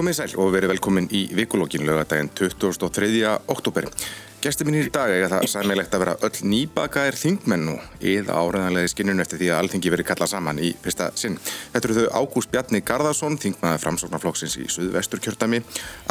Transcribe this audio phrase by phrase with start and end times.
[0.00, 3.34] Komið sæl og verið velkomin í vikulókin lögadaginn 23.
[3.52, 3.84] oktober.
[4.40, 8.88] Gæsti mínir í dag er það sæmilegt að vera öll nýbakaðir þingmenn nú eða áræðanlega
[8.88, 11.36] í skinnun eftir því að alltingi verið kallað saman í fyrsta sinn.
[11.74, 15.60] Þetta eru þau Ágúst Bjarni Garðarsson, þingmaður framsóknarflokksins í Suðvestur kjörtami,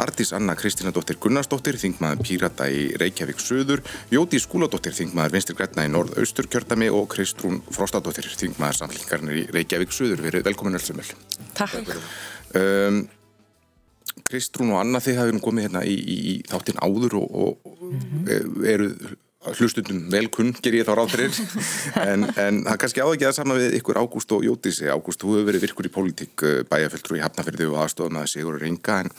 [0.06, 3.82] Artís Anna Kristínadóttir Gunnarsdóttir, þingmaður Pírata í Reykjavík Suður,
[4.14, 9.90] Jóti Skúladóttir, þingmaður Vinstir Græna í Norðaustur kjörtami og Kristrún Frostadóttir, þingmaður samflingarnir í Reykjavík
[9.90, 10.22] Suður.
[10.30, 11.10] Verið velkomin öll sem vel.
[14.28, 17.74] Kristrún og Anna þið hafið nú komið hérna í, í, í þáttinn áður og, og
[17.80, 18.64] mm -hmm.
[18.74, 18.88] eru
[19.56, 21.38] hlustundum velkunn, ger ég þá ráð fyrir
[22.10, 24.90] en, en það kannski áður ekki að sama við ykkur Ágúst og Jótísi.
[24.92, 28.98] Ágúst, þú hefur verið virkur í pólitík bæjarfjöldru í Hafnafjörði og aðstofað með Sigur Ringa
[29.00, 29.12] en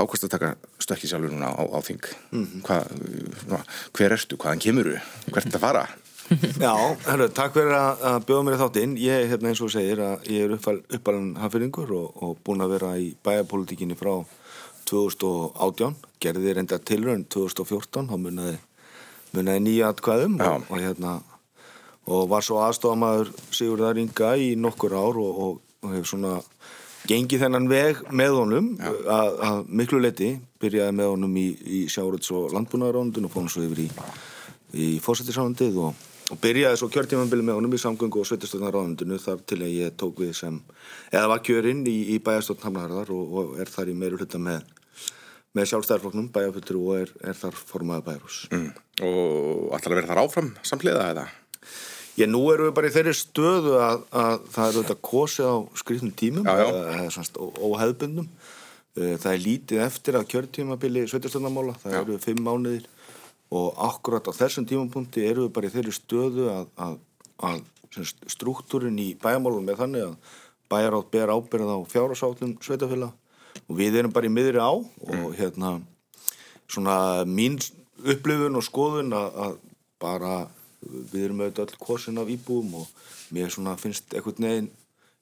[0.00, 2.62] Ágúst að taka stökki sjálfur núna á, á þing mm -hmm.
[2.64, 3.60] Hva,
[3.92, 5.88] hver ertu, hvaðan kemur þú hvert er það fara?
[6.62, 6.74] Já,
[7.08, 8.92] herru, takk fyrir að bjóða mér í þáttinn.
[9.02, 12.90] Ég, hérna eins og segir að ég er uppalinn hafðfyrringur og, og búin að vera
[13.02, 14.12] í bæjarpolitíkinni frá
[14.86, 18.60] 2018, gerði reynda tilrönd 2014, þá munnaði,
[19.34, 21.14] munnaði nýja atkvæðum og, og, hérna,
[22.06, 25.40] og var svo aðstofamæður Sigurðar Inga í nokkur ár og,
[25.82, 26.36] og hefur svona
[27.10, 28.68] gengið þennan veg með honum.
[29.10, 33.82] Að, miklu leti, byrjaði með honum í, í sjáuröts og landbúnaðarándun og fóðum svo yfir
[33.88, 33.88] í,
[34.78, 36.09] í fósættisándið og og
[36.42, 40.34] byrjaði svo kjörtímanbili með honum í samgöngu og sveitastöðnaráðundinu þar til að ég tók við
[40.38, 40.58] sem
[41.12, 44.64] eða var kjörinn í, í bæjastöðn Hamnaharðar og, og er þar í meiru hluta með,
[45.56, 48.70] með sjálfstæðarflokknum bæjaföldur og er, er þar formaða bæjarhús mm.
[49.00, 51.26] Og ætlar að vera þar áfram samfliða eða?
[52.20, 55.56] Ég nú erum við bara í þeirri stöðu að, að það eru þetta kosið á
[55.80, 56.70] skrifnum tímum já, já.
[56.96, 58.32] eða svona óheðbundum
[58.96, 62.00] það er lítið eftir að kjörtímabili sveitastöðnamála, það já.
[62.00, 62.88] eru fimm mánuðir
[63.50, 66.98] og akkurat á þessum tímapunkti eru við bara í þeirri stöðu að, að,
[67.48, 67.62] að
[68.30, 70.36] struktúrin í bæjarmálunum er þannig að
[70.70, 73.10] bæjarátt ber ábyrða á fjárhásállum sveitafélag
[73.66, 75.32] og við erum bara í miðri á og mm.
[75.38, 75.72] hérna
[76.70, 76.96] svona
[77.26, 77.58] mín
[78.06, 79.56] upplifun og skoðun að, að
[80.00, 80.34] bara
[80.80, 82.86] við erum auðvitað öll korsin af íbúum og
[83.34, 84.70] mér svona finnst einhvern veginn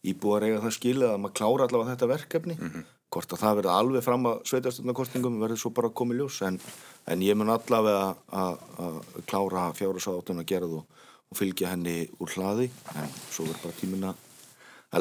[0.06, 2.84] íbúar eiga það skilið að maður klára allavega þetta verkefni mm -hmm.
[3.08, 6.42] Hvort að það verði alveg fram að sveitastöndakostningum verður svo bara komið ljós.
[6.48, 6.60] En
[7.08, 10.80] en ég mun allavega að klára fjárhásáttun að gera þú
[11.28, 12.68] og fylgja henni úr hlaði.
[12.94, 14.24] En svo verður bara tímin að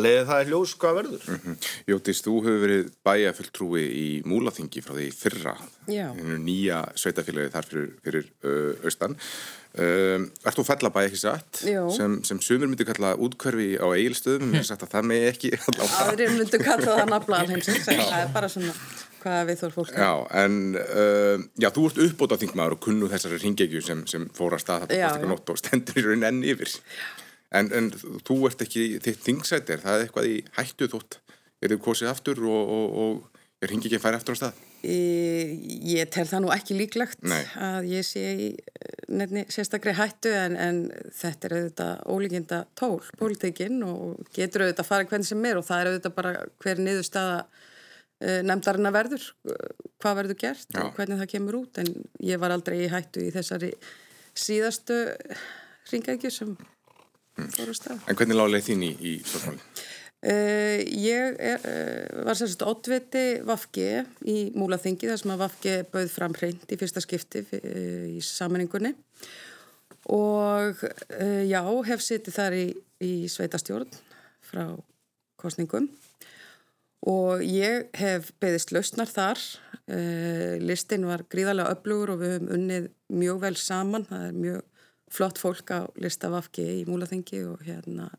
[0.04, 1.28] leiði það er ljós hvað verður.
[1.28, 1.70] Mm -hmm.
[1.88, 5.56] Jótís, þú hefur verið bæjafulltrúi í Múlaþingi frá því fyrra.
[5.88, 9.16] Nýja sveitafélagi þar fyrir, fyrir uh, austan.
[9.78, 11.60] Um, Ert þú fellabæi ekki satt?
[11.94, 15.52] Sem, sem sumur myndi kalla útkverfi á eigilstöðum, ég hef sagt að það megi ekki
[16.02, 18.74] Aðrir myndi kalla það nafla alheimsins, það er bara svona
[19.22, 19.94] hvaða við þór fólk.
[19.94, 20.12] Já,
[20.42, 24.64] en uh, já, þú ert uppbótað þingmaður og kunnu þessari ringegju sem, sem fór að
[24.66, 26.74] stað þetta og stendur í raun enn yfir
[27.56, 27.90] en, en
[28.28, 31.20] þú ert ekki þitt þingsætir, það er eitthvað í hættu þótt,
[31.62, 34.64] er þið kosið aftur og, og, og er ringegju færi aftur á stað?
[34.88, 37.42] Ég tel það nú ekki líklegt Nei.
[37.58, 38.50] að ég sé í
[39.10, 40.84] nefni sérstaklega hættu en, en
[41.18, 45.66] þetta er auðvitað ólíkinda tól, pólitekinn og getur auðvitað að fara hvern sem er og
[45.66, 47.42] það er auðvitað bara hver niður staða
[48.18, 49.26] Eh, nefndarinn að verður
[50.02, 50.80] hvað verður gert Já.
[50.82, 51.90] og hvernig það kemur út en
[52.26, 53.70] ég var aldrei í hættu í þessari
[54.34, 54.96] síðastu
[55.92, 56.56] ringækju sem
[57.38, 58.02] mm.
[58.08, 59.62] En hvernig lág leið þín í, í stofnmáli?
[60.18, 65.76] Uh, eh, ég er, uh, var sérst ótviti Vafge í Múlaþingi þar sem að Vafge
[65.92, 68.96] bauð fram hreint í fyrsta skipti uh, í sammenningunni
[70.10, 70.80] og
[71.44, 72.66] já, hef sittið þar í,
[73.04, 73.90] í sveitastjórn
[74.48, 74.64] frá
[75.36, 75.90] kostningum
[77.04, 79.42] og ég hef beðist lausnar þar
[80.64, 82.88] listin var gríðarlega öflugur og við höfum unnið
[83.20, 84.64] mjög vel saman það er mjög
[85.12, 88.10] flott fólk á listafafki í Múlaþengi og hérna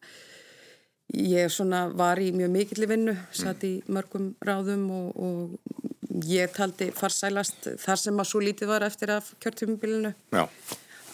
[1.14, 6.90] ég svona var í mjög mikilli vinnu satt í mörgum ráðum og, og ég taldi
[6.96, 10.12] farsælast þar sem að svo lítið var eftir af kjörtjumbilinu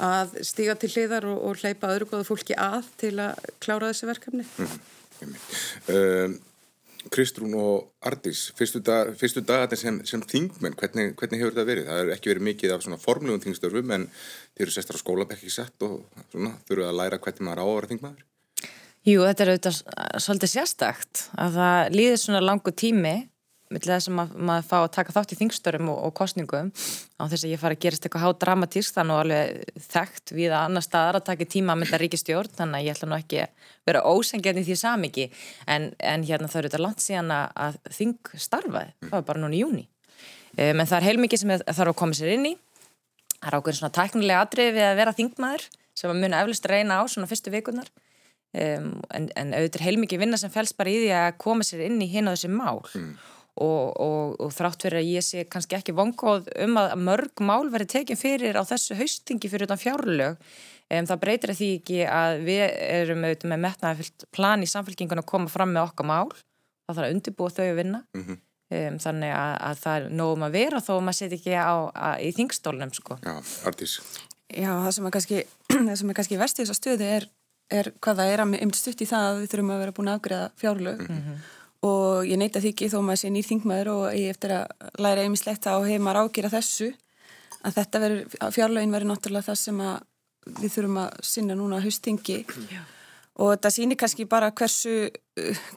[0.03, 4.11] að stíga til hliðar og, og hleypa öðru góða fólki að til að klára þessi
[4.11, 4.47] verkefni.
[4.59, 6.39] Mm -hmm.
[7.13, 11.89] Kristrún og Ardís, fyrstu, dag, fyrstu dagarnir sem, sem þingmenn, hvernig, hvernig hefur það verið?
[11.89, 15.53] Það hefur ekki verið mikið af svona formlegum þingstörfum en þeir eru sestar á skólabekki
[15.53, 15.99] sett og
[16.31, 18.25] svona þurfuð að læra hvernig maður á að vera þingmaður?
[19.05, 19.79] Jú, þetta er auðvitað
[20.25, 23.17] svolítið sérstakt að það líður svona langu tími
[23.75, 26.71] millir þess að mað, maður fá að taka þátt í þingstörum og, og kostningum
[27.19, 30.53] á þess að ég fara að gerast eitthvað há dramatísk þannig að alveg þekkt við
[30.53, 33.41] að annar staðar að taka tíma að mynda ríkistjórn þannig að ég ætla nú ekki
[33.45, 35.27] að vera ósengjarni því samiki
[35.67, 39.59] en, en hérna það eru þetta langt síðan að þing starfaði, það var bara núna
[39.59, 39.85] í júni
[40.59, 42.55] um, en það er heilmikið sem þarf að koma sér inn í.
[43.41, 46.99] Það er ákveðin svona tæknilega atrið við að vera þingmaður sem að muna eflust reyna
[46.99, 47.91] á svona fyrstu vikunar
[48.57, 52.01] um, en, en auðvitað heilmikið vinna sem fels bara í því að koma sér inn
[52.03, 52.81] í hinn á þessi mál.
[52.95, 53.15] Mm
[53.55, 57.69] og, og, og þrátt fyrir að ég sé kannski ekki vongóð um að mörg mál
[57.71, 60.41] verið tekinn fyrir á þessu haustingi fyrir utan fjárlög
[60.91, 65.31] um, það breytir því ekki að við erum auðvitað með metnaðarfyllt plan í samfélkingun að
[65.31, 68.43] koma fram með okkar mál það þarf að undirbúa þau að vinna mm -hmm.
[68.81, 71.77] um, þannig að, að það er nógum að vera þó að maður setja ekki á,
[71.95, 73.19] að, í þingstólunum sko.
[73.23, 73.35] Já,
[73.71, 73.99] Artís
[74.55, 75.43] Já, það sem er kannski,
[76.19, 77.29] kannski vest í þessa stöðu er,
[77.73, 80.11] er hvað það er að um stutt í það að við þurfum að vera búin
[80.11, 81.39] að afgreða fjárlög mm -hmm.
[81.85, 85.25] Og ég neyta því ekki þó maður sé nýr þingmaður og ég eftir að læra
[85.25, 86.91] einmislegt á heimar ágjera þessu
[87.65, 89.95] að þetta verður, fjárlögin verður náttúrulega það sem að
[90.61, 92.43] við þurfum að sinna núna haustingi
[93.35, 95.09] og þetta sýnir kannski bara hversu,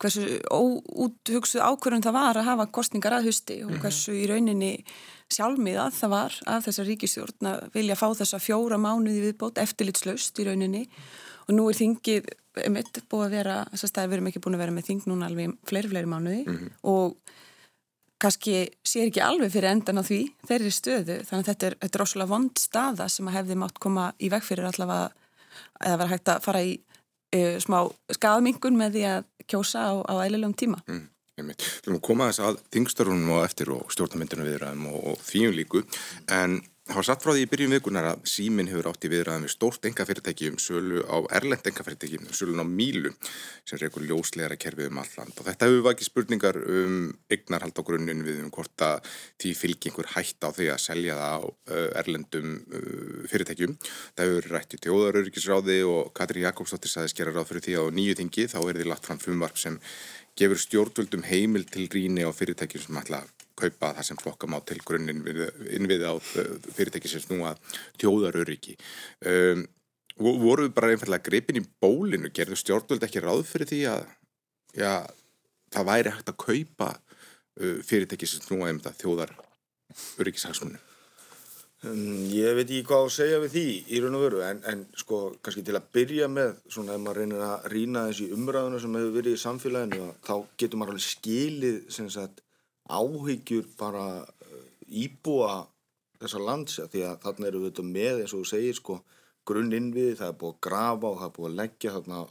[0.01, 3.80] hversu úthugsuð ákvörðun það var að hafa kostningar að hausti og mhm.
[3.83, 4.74] hversu í rauninni
[5.33, 10.48] sjálfmiðað það var af þessa ríkistjórn að vilja fá þessa fjóra mánuði viðbót eftirlitslaust í
[10.48, 10.83] rauninni
[11.47, 12.29] og nú er þingið
[12.73, 15.27] mitt búið að vera, þess að við erum ekki búin að vera með þing núna
[15.29, 16.71] alveg fleiri, fleiri mánuði mm -hmm.
[16.89, 17.17] og
[18.17, 21.97] kannski sér ekki alveg fyrir endan á því þeirri stöðu þannig að þetta er, þetta
[21.97, 25.11] er rosalega vond staða sem að hefði mátt koma í veg fyrir allavega
[25.85, 26.73] eða vera hægt að fara í
[27.35, 27.77] uh, smá
[28.17, 30.81] skafmingun með því að kjósa á, á eililegum tíma.
[30.88, 31.05] Mm.
[31.38, 35.53] Við erum að koma þess að þingstörunum og eftir og stjórnamyndunum viðræðum og, og þvíum
[35.53, 35.83] líku
[36.33, 39.43] en Það var satt frá því í byrjun vikunar að símin hefur átt í viðræðan
[39.43, 43.11] við stórt engafyrirtæki um sölu á erlend engafyrirtæki, sölun á Mílu
[43.67, 48.23] sem reykur ljóslegara kerfið um alland og þetta hefur vakið spurningar um eignarhald á grunninn
[48.23, 52.53] við um hvort að því fylgjengur hætt á því að selja það á uh, erlendum
[52.55, 53.75] uh, fyrirtækjum.
[54.15, 58.15] Það hefur rætt í tjóðaröryggisráði og Katri Jakobsdóttir saði skera ráð fyrir því á nýju
[58.21, 59.81] þingi þá er því lagt fram frumvarp sem
[60.39, 63.25] gefur stjórnvöldum heimil til ríni á fyrirtækjum sem ætla
[63.57, 65.24] kaupa það sem flokka má til grunninn
[65.77, 67.56] innvið á uh, fyrirtæki sem snúa
[68.01, 68.77] tjóðaröryggi.
[69.27, 69.65] Um,
[70.18, 74.04] voru við bara einfallega gripin í bólinu, gerðu stjórnvöld ekki ráð fyrir því að
[74.77, 74.92] já,
[75.74, 80.83] það væri hægt að kaupa uh, fyrirtæki sem snúa um það þjóðaröryggishagsmunum?
[81.86, 84.80] Um, ég veit ekki hvað að segja við því í raun og veru en, en
[84.98, 88.98] sko kannski til að byrja með svona ef maður reynir að rína þessi umræðuna sem
[88.98, 92.42] hefur verið í samfélaginu þá getur maður alveg skilið sagt
[92.87, 94.63] áhyggjur bara eh,
[95.05, 95.67] íbúa
[96.21, 98.99] þessa landsja því að þarna eru við þetta með eins og þú segir sko
[99.47, 102.21] grunn innviði, það er búið að grafa og það er búið að leggja þarna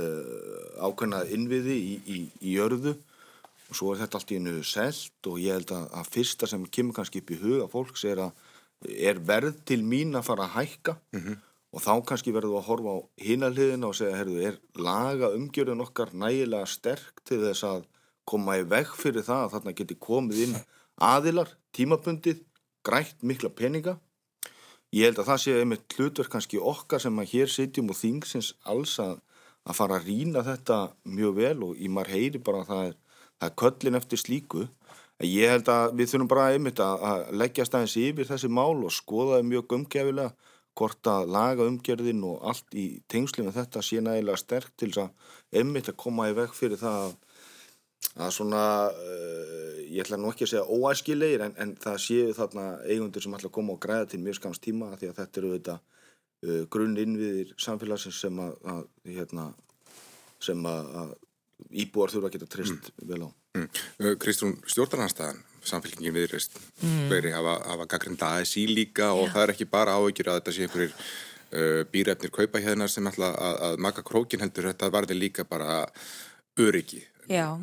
[0.00, 2.94] uh, ákveðnað innviði í, í, í jörðu
[3.70, 6.64] og svo er þetta allt í einu selt og ég held að, að fyrsta sem
[6.72, 8.48] kemur kannski upp í huga fólks er að
[8.88, 11.36] er verð til mín að fara að hækka mm -hmm.
[11.76, 15.84] og þá kannski verður þú að horfa á hinaliðina og segja, herru, er laga umgjörðun
[15.84, 17.84] okkar nægilega sterk til þess að
[18.30, 20.56] koma í veg fyrir það að þarna geti komið inn
[21.00, 22.44] aðilar, tímabundið,
[22.86, 23.96] grætt mikla peninga.
[24.90, 28.52] Ég held að það sé einmitt hlutverk kannski okkar sem að hér sitjum og þingsins
[28.66, 29.20] alls að,
[29.62, 32.96] að fara að rína þetta mjög vel og í maður heyri bara að það er,
[33.38, 34.66] það er köllin eftir slíku.
[35.20, 38.94] Ég held að við þurfum bara einmitt að, að leggja stæðins yfir þessi mál og
[38.96, 40.32] skoða það mjög umgefilega
[40.78, 45.04] hvort að laga umgerðin og allt í tengslu með þetta sé nægilega sterk til þess
[45.04, 47.18] að einmitt að koma í veg fyrir það að
[48.20, 52.66] að svona, uh, ég ætla nú ekki að segja óæskilegir en, en það séu þarna
[52.86, 55.52] eigundur sem ætla að koma og græða til mjög skams tíma því að þetta eru
[55.56, 58.82] þetta uh, grunn innviðir samfélagsins sem að, að
[59.16, 59.50] hérna,
[60.42, 61.14] sem að, að
[61.84, 63.06] íbúar þurfa að geta trist mm.
[63.12, 63.28] vel á.
[63.58, 63.70] Mm.
[64.00, 67.08] Uh, Kristrún, stjórnarnanstæðan samfélkingin viðrist mm.
[67.10, 69.34] veri hafa, hafa gaggrinda aðeins í líka og Já.
[69.34, 73.32] það er ekki bara áhyggjur að þetta sé einhverjir uh, býrefnir kaupa hérna sem ætla
[73.34, 75.82] að, að maka krókin heldur þetta varði líka bara
[76.60, 77.04] öryggi.
[77.30, 77.60] Já.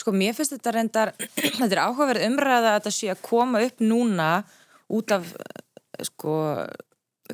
[0.00, 1.12] Sko mér finnst þetta reyndar,
[1.58, 4.30] þetta er áhugaverð umræða að þetta sé að koma upp núna
[4.90, 5.28] út af
[6.08, 6.36] sko,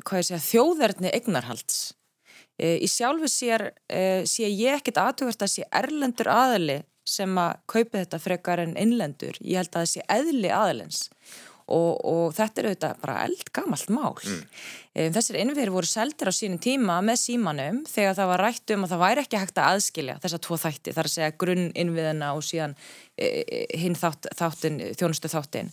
[0.03, 1.79] hvað ég segja, þjóðverðni eignarhalds.
[2.57, 7.59] E, í sjálfu sér e, sé ég ekkit aðtugast að sé erlendur aðali sem að
[7.69, 9.37] kaupa þetta frekar en innlendur.
[9.39, 11.05] Ég held að það sé eðli aðalins
[11.67, 14.15] og, og þetta er auðvitað bara eldgamalt mál.
[14.23, 14.43] Mm.
[15.15, 18.93] Þessir innviðir voru seldir á sínum tíma með símanum þegar það var rætt um að
[18.93, 22.45] það væri ekki hægt að aðskilja þessa tvo þætti, þar að segja grunn innviðina og
[22.47, 22.77] síðan
[23.17, 25.71] e, e, hinn þátt, þáttin, þjónustu þáttin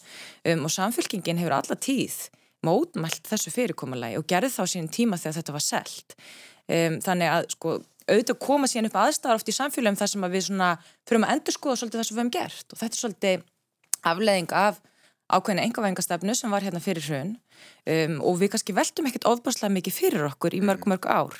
[0.50, 2.18] um, og samfélkingin hefur alla tíð
[2.64, 6.16] mótmælt þessu fyrirkommalagi og gerði þá sínum tíma þegar þetta var selt.
[6.64, 10.46] Um, þannig að sko auðvitað koma síðan upp aðstæðar oft í samfélagum þar sem við
[10.48, 10.70] svona
[11.08, 13.44] fyrir að endur skoða svolítið það sem við hefum gert og þetta er svolítið
[14.10, 14.80] afleðing af
[15.32, 17.30] ákveðinu engavængastefnu sem var hérna fyrir hrun
[17.88, 21.38] um, og við kannski veltum ekkert ofbáslega mikið fyrir okkur í mörg mörg ár.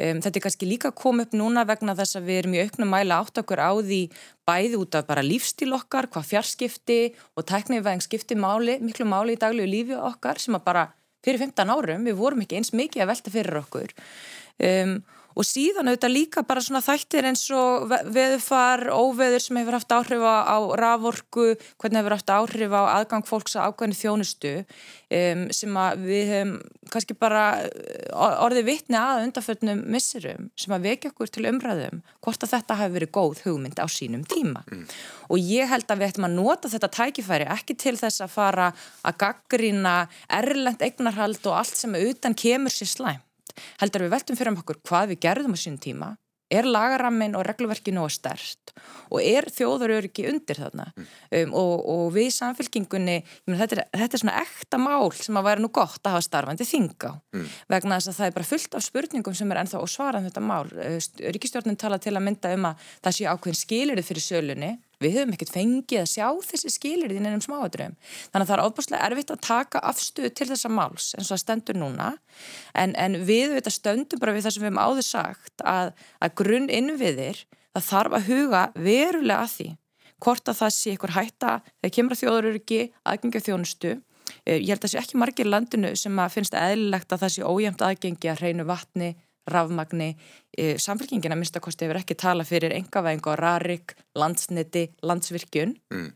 [0.00, 2.92] Um, þetta er kannski líka komið upp núna vegna þess að við erum í auknum
[2.94, 4.00] mæla átt okkur á því
[4.48, 7.00] bæði út af bara lífstíl okkar, hvað fjarskipti
[7.36, 10.88] og tæknivæðing skipti máli, miklu máli í daglegu lífi okkar sem að bara
[11.26, 13.96] fyrir 15 árum við vorum ekki eins mikið að velta fyrir okkur.
[14.58, 14.98] Um,
[15.38, 20.24] og síðan auðvitað líka bara svona þættir eins og veðufar, óveður sem hefur haft áhrif
[20.26, 26.02] á raforku, hvernig hefur haft áhrif á aðgang fólks að ákveðinu þjónustu um, sem að
[26.08, 26.56] við hefum
[26.88, 27.44] kannski bara
[28.16, 32.96] orðið vittni að undarföldnum missirum sem að vekja okkur til umræðum hvort að þetta hafi
[32.96, 34.84] verið góð hugmynd á sínum tíma mm.
[35.28, 38.72] og ég held að við ættum að nota þetta tækifæri ekki til þess að fara
[39.04, 39.96] að gaggrýna
[40.40, 43.24] erlend eignarhald og allt sem utan kemur sér slæm
[43.82, 46.14] heldur við veltum fyrir um okkur hvað við gerðum á sín tíma
[46.48, 48.72] er lagarammin og regluverkinu og stert
[49.12, 51.08] og er þjóðaröryggi undir þarna mm.
[51.40, 55.48] um, og, og við samfélkingunni, meni, þetta, er, þetta er svona ekta mál sem að
[55.50, 57.46] væri nú gott að hafa starfandi þinga mm.
[57.74, 60.28] vegna þess að það er bara fullt af spurningum sem er ennþá og svarað um
[60.30, 60.72] þetta mál.
[61.36, 65.34] Ríkistjórnin tala til að mynda um að það sé ákveðin skilirði fyrir sölunni Við höfum
[65.36, 67.94] ekkert fengið að sjá þessi skilir í nefnum smáadröfum.
[68.32, 71.42] Þannig að það er óbúslega erfitt að taka afstöðu til þessa máls eins og það
[71.44, 72.08] stendur núna
[72.74, 75.92] en, en við veit að stöndum bara við það sem við hefum áður sagt að,
[76.18, 77.44] að grunn innviðir
[77.76, 79.68] það þarf að huga verulega að því
[80.18, 83.94] hvort að það sé ykkur hætta þegar kemur að þjóðururki aðgengja þjónustu.
[84.44, 87.34] Eh, ég held að það sé ekki margir landinu sem að finnst eðlilegt að það
[87.36, 89.12] sé ójæmt aðgengja hreinu vatni
[89.52, 90.08] rafmagni,
[90.52, 95.76] e, samfélkingina minnstakosti hefur ekki tala fyrir engavæðing á rarik, landsniti, landsvirkjun.
[95.94, 96.08] Mm.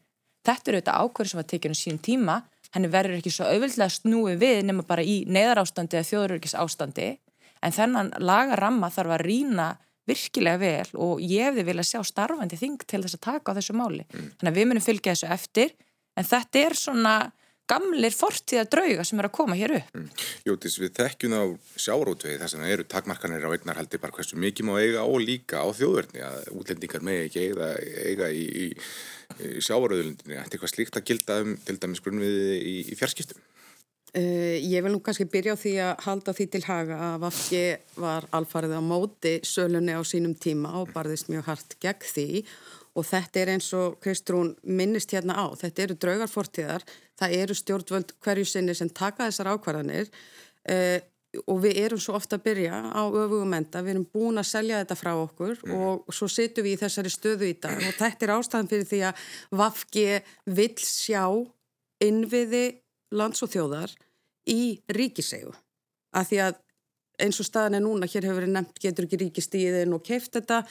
[0.43, 2.41] Þetta eru auðvitað ákverð sem að tekja um sín tíma,
[2.75, 7.09] henni verður ekki svo auðvildlega snúi við nema bara í neðarástandi eða þjóðururkis ástandi,
[7.63, 9.69] en þennan lagaramma þarf að rína
[10.09, 13.77] virkilega vel og ég hefði viljað sjá starfandi þing til þess að taka á þessu
[13.79, 14.03] máli.
[14.09, 14.33] Mm.
[14.41, 15.75] Þannig að við munum fylgja þessu eftir,
[16.19, 17.15] en þetta er svona
[17.73, 19.93] gamlir fortíða drauga sem eru að koma hér upp.
[19.97, 20.09] Mm.
[20.49, 21.45] Jótis, við þekkjum á
[21.81, 25.65] sjárótvegi þess að það eru takmarkanir á eignarhaldi bara hversu mikið má eiga og líka
[25.65, 27.71] á þjóðverðni að útlendingar með ekki eiga,
[28.09, 28.67] eiga í, í,
[29.49, 30.37] í sjáróðulundinni.
[30.37, 33.43] Þetta er eitthvað slíkt að gilda um til dæmis grunnviði í, í fjarskiptum?
[34.13, 37.63] Uh, ég vil nú kannski byrja á því að halda því til haga að Vafki
[37.97, 42.27] var alfarið á móti sölunni á sínum tíma og barðist mjög hart gegn því
[42.99, 46.85] og þetta er eins og Kristrún minnist hérna á, þetta eru draugarfortíðar,
[47.19, 50.13] það eru stjórnvöld hverju sinni sem taka þessar ákvarðanir.
[50.69, 51.01] Uh,
[51.49, 54.83] og við erum svo ofta að byrja á öfugum enda, við erum búin að selja
[54.83, 55.75] þetta frá okkur mm.
[55.81, 57.79] og svo setjum við í þessari stöðu í dag.
[57.81, 59.23] Og þetta er ástæðan fyrir því að
[59.63, 60.07] Vafki
[60.59, 61.25] vil sjá
[62.05, 62.65] innviði
[63.17, 63.95] lands og þjóðar
[64.53, 65.53] í ríkisegu,
[66.19, 66.61] af því að
[67.23, 70.63] eins og staðan er núna, hér hefur verið nefnt, getur ekki ríkistíðin og keift þetta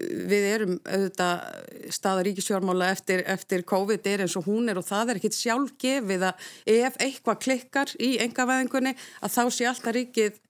[0.00, 5.12] við erum auðvitað staða ríkisjórmála eftir, eftir COVID er eins og hún er og það
[5.12, 10.40] er ekkit sjálf gefið að ef eitthvað klikkar í engavæðingunni að þá sé alltaf ríkið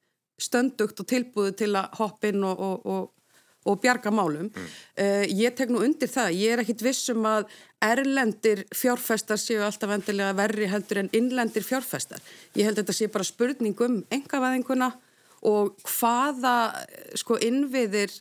[0.42, 4.48] stöndugt og tilbúið til að hoppin og, og, og, og bjarga málum.
[4.48, 4.72] Mm.
[4.94, 7.50] Uh, ég tek nú undir það, ég er ekkit vissum að
[7.82, 12.22] erlendir fjárfestar séu alltaf endilega verri heldur en innlendir fjárfestar.
[12.54, 14.92] Ég held að þetta sé bara spurning um engavæðinguna
[15.50, 16.56] og hvaða
[17.18, 18.14] sko innviðir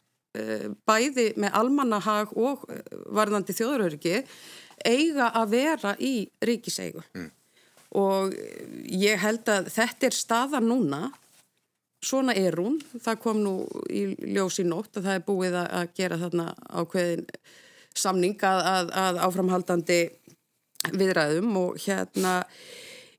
[0.88, 4.18] bæði með almannahag og eh, varðandi þjóðuröryggi
[4.88, 7.04] eiga að vera í ríkiseigu.
[7.18, 7.32] Mm.
[8.00, 8.32] og
[8.88, 11.02] ég held að þetta er staðan núna.
[12.02, 12.80] Svona er hún.
[12.96, 13.52] Það kom nú
[13.92, 17.28] í ljós í nótt að það er búið að gera þarna ákveðin
[17.94, 20.00] samning að, að, að áframhaldandi
[20.96, 22.40] viðræðum og hérna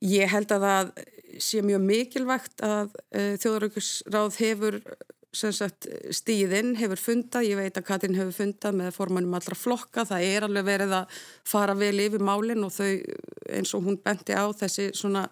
[0.03, 0.93] ég held að það
[1.43, 4.81] sé mjög mikilvægt að uh, eh, þjóðuröryggisráð hefur
[5.33, 10.47] stíðinn hefur fundað, ég veit að Katrin hefur fundað með formannum allra flokka, það er
[10.47, 12.91] alveg verið að fara vel yfir málinn og þau
[13.53, 15.25] eins og hún benti á þessi svona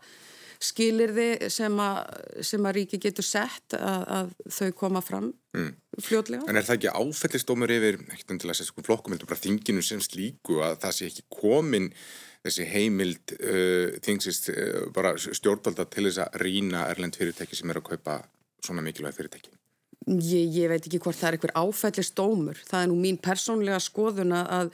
[0.61, 2.01] skilirði sem að,
[2.45, 5.71] sem að ríki getur sett að, að þau koma fram mm.
[6.05, 6.49] fljóðlega.
[6.49, 10.61] En er það ekki áfellistómur yfir, ekkert endilega sérstaklega flokkum, heldur bara þinginu sem slíku
[10.65, 11.89] að það sé ekki komin
[12.45, 17.81] þessi heimild uh, þingsist uh, bara stjórnvalda til þess að rína erlend fyrirtæki sem er
[17.81, 18.21] að kaupa
[18.65, 19.60] svona mikilvæg fyrirtæki?
[20.09, 22.59] Ég, ég veit ekki hvort það er einhver áfællist dómur.
[22.67, 24.73] Það er nú mín persónlega skoðun að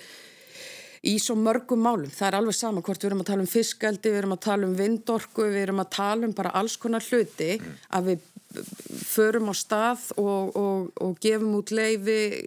[1.06, 4.10] í svo mörgum málum, það er alveg sama hvort við erum að tala um fiskaldi,
[4.10, 7.56] við erum að tala um vindorku, við erum að tala um bara alls konar hluti,
[7.94, 8.24] að við
[9.06, 12.46] förum á stað og, og, og gefum út leifi,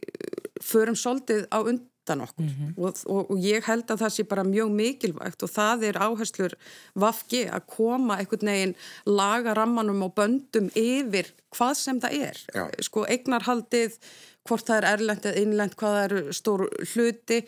[0.65, 2.71] förum soldið á und undan okkur mm -hmm.
[2.77, 6.53] og, og, og ég held að það sé bara mjög mikilvægt og það er áherslur
[6.95, 8.75] vafki að koma einhvern veginn
[9.05, 12.69] laga rammanum og böndum yfir hvað sem það er Já.
[12.81, 13.97] sko eignarhaldið
[14.47, 16.61] hvort það er erlend eða innlend, hvað það eru stór
[16.93, 17.39] hluti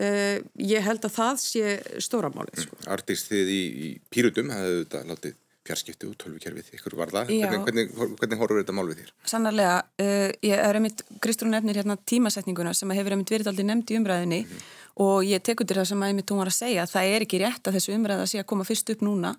[0.00, 2.76] uh, ég held að það sé stóramálið sko.
[2.76, 2.90] mm.
[2.92, 7.32] Artist þið í, í Pírutum hefðu þetta látið fjarskipti og tölvukerfið, ykkur var það.
[7.64, 9.12] Hvernig, hvernig, horfur þetta mál við þér?
[9.30, 13.92] Sannarlega, uh, ég er einmitt Kristrún nefnir hérna tímasetninguna sem hefur einmitt verið aldrei nefnd
[13.94, 14.74] í umræðinni mm -hmm.
[15.06, 17.64] og ég tek undir það sem einmitt hún var að segja það er ekki rétt
[17.68, 19.34] að þessu umræða sé að koma fyrst upp núna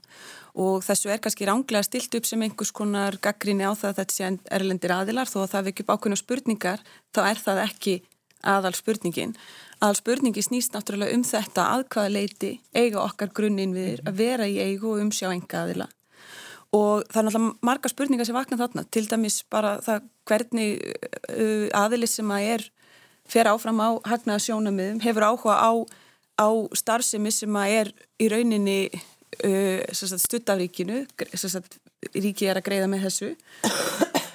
[0.55, 4.13] og þessu er kannski ránglega stilt upp sem einhvers konar gaggrinni á það að þetta
[4.13, 5.27] sé erlendir aðilar.
[5.27, 6.79] Þó að það vekjum ákveðinu spurningar
[7.13, 8.01] þá er það ekki
[8.45, 9.35] aðal spurningin
[9.83, 14.47] að spurningi snýst náttúrulega um þetta að hvaða leiti eiga okkar grunninn við að vera
[14.47, 15.89] í eigu og umsjá enga aðila
[16.75, 21.67] og það er náttúrulega marga spurningar sem vakna þarna, til dæmis bara það hvernig uh,
[21.77, 22.65] aðilis sem að er
[23.29, 25.71] fer áfram á hagnaða sjónamiðum, hefur áhuga á,
[26.41, 27.91] á starfsemi sem að er
[28.21, 31.05] í rauninni uh, stuttafríkinu,
[32.13, 33.31] ríki er að greiða með þessu.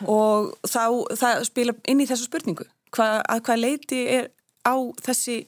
[0.09, 0.85] Og þá,
[1.21, 4.31] það spila inn í þessu spurningu, Hva, að hvað leiti er
[4.67, 5.45] á þessi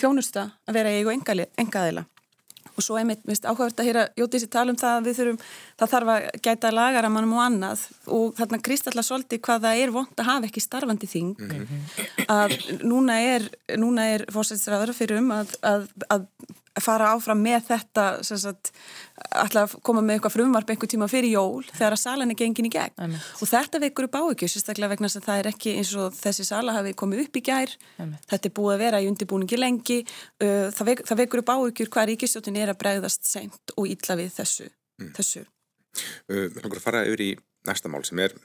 [0.00, 2.06] þjónusta að vera í engaðila
[2.70, 5.40] og svo einmitt, minnst áhugavert að hýra Jóti sér tala um það að við þurfum,
[5.80, 7.84] það þarf að gæta lagaramannum og annað
[8.16, 11.82] og þarna kristalla svolítið hvað það er vond að hafa ekki starfandi þing mm -hmm.
[12.36, 16.26] að núna er, núna er fórsætsræður fyrir um að, að, að
[16.78, 18.70] fara áfram með þetta sagt,
[19.34, 22.72] að koma með eitthvað frumvarp einhver tíma fyrir jól þegar að salan er gengin í
[22.72, 23.18] gegn Amen.
[23.18, 26.76] og þetta vekur upp áhugju sérstaklega vegna að það er ekki eins og þessi sala
[26.78, 28.16] hafi komið upp í gær Amen.
[28.30, 29.98] þetta er búið að vera í undirbúningi lengi
[30.38, 34.32] það, vek, það vekur upp áhugjur hvað ríkistjótin er að bregðast seint og ítla við
[34.38, 35.12] þessu, mm.
[35.18, 35.44] þessu.
[36.30, 37.30] Uh, Við langar að fara yfir í
[37.68, 38.36] næsta mál sem er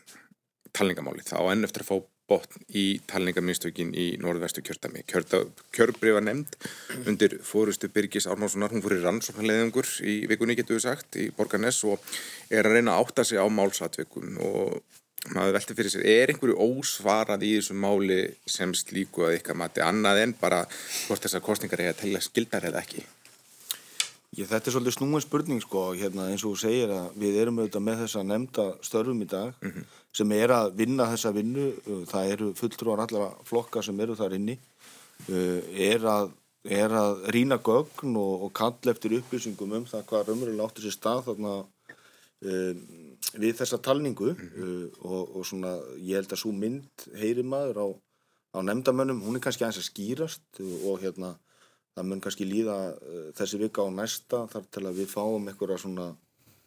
[0.75, 1.97] talningamáli þá enn eftir að fá
[2.29, 5.03] botn í talningaminstökin í norðvestu kjörtami.
[5.05, 6.57] Kjörbreyfa nefnd
[7.05, 11.83] undir fórustu Birgis Árnánssonar, hún fór í rannsóknarleðingur í vikunni getur við sagt í Borgarnes
[11.85, 12.01] og
[12.49, 14.79] er að reyna að átta sig á málsatvikum og
[15.33, 19.81] maður velti fyrir sér, er einhverju ósvarað í þessu máli sem slíku að ykkar mati
[19.85, 20.63] annað en bara
[21.07, 23.05] hvort þessar kostningar er að tella skildar eða ekki?
[24.35, 27.61] Ég, þetta er svolítið snúin spurning sko, hérna, eins og þú segir að við erum
[27.61, 29.85] auðvitað með þessa nefnda störfum í dag mm -hmm.
[30.15, 31.67] Sem er að vinna þessa vinnu,
[32.09, 34.57] það eru fulltrúar allara flokka sem eru þar inni,
[35.27, 36.33] uh, er að,
[36.65, 40.95] er að rína gögn og, og kalla eftir upplýsingum um það hvað raunverulega áttur sér
[40.95, 42.85] stað þarna um,
[43.35, 44.67] við þessa talningu mm -hmm.
[44.67, 47.87] uh, og, og svona ég held að svo mynd heyri maður á,
[48.55, 51.35] á nefndamönnum, hún er kannski aðeins að skýrast og hérna
[51.95, 55.79] það mun kannski líða uh, þessi vika á næsta þar til að við fáum eitthvað
[55.83, 56.07] svona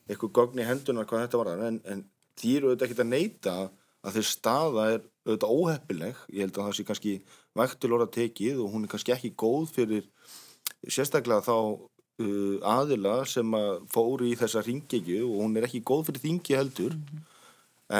[0.08, 2.04] eitthvað gögn í hendunar hvað þetta var en, en
[2.38, 3.56] því eru auðvitað ekki að neyta
[4.06, 7.14] að þeir staða er auðvitað óheppileg ég held að það sé kannski
[7.58, 10.06] vægtul orða tekið og hún er kannski ekki góð fyrir
[10.86, 16.08] sérstaklega þá uh, aðila sem að fóri í þessa ringegju og hún er ekki góð
[16.08, 17.26] fyrir þingi heldur mm -hmm.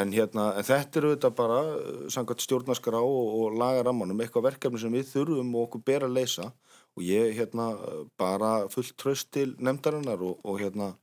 [0.01, 4.81] en, hérna, en þetta eru auðvitað bara uh, samkvæmt stjórnaskara og, og lagarammanum eitthvað verkefni
[4.81, 6.53] sem við þurfum og okkur ber að leysa
[6.96, 7.74] og ég hérna
[8.18, 10.94] bara fullt tröst til nefndarinnar og, og hérna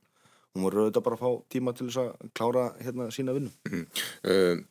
[0.56, 3.52] hún voru auðvitað bara að fá tíma til þess að klára hérna sína vinnu.
[3.68, 3.84] Mm -hmm.
[4.32, 4.64] uh,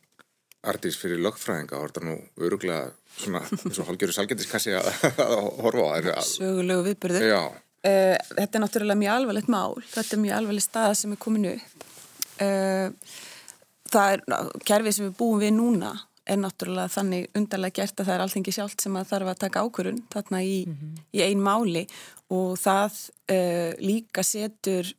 [0.66, 4.88] Artís fyrir lögfræðinga var þetta nú öruglega svona eins og hálfgerður salgetiskassi að
[5.62, 9.78] horfa á Sögulegu viðbyrður uh, Þetta er náttúrulega mjög alvarlegt mál.
[9.92, 11.86] Þetta er mjög alvarleg stað sem er komin upp.
[12.42, 12.90] Uh,
[13.92, 14.20] það er
[14.66, 15.94] kerfið sem við búum við núna
[16.26, 19.62] er náttúrulega þannig undarlega gert að það er alltingi sjálft sem að þarf að taka
[19.62, 21.02] ákvörun þarna í, mm -hmm.
[21.14, 21.84] í ein máli
[22.34, 22.98] og það
[23.30, 24.90] uh, líka setur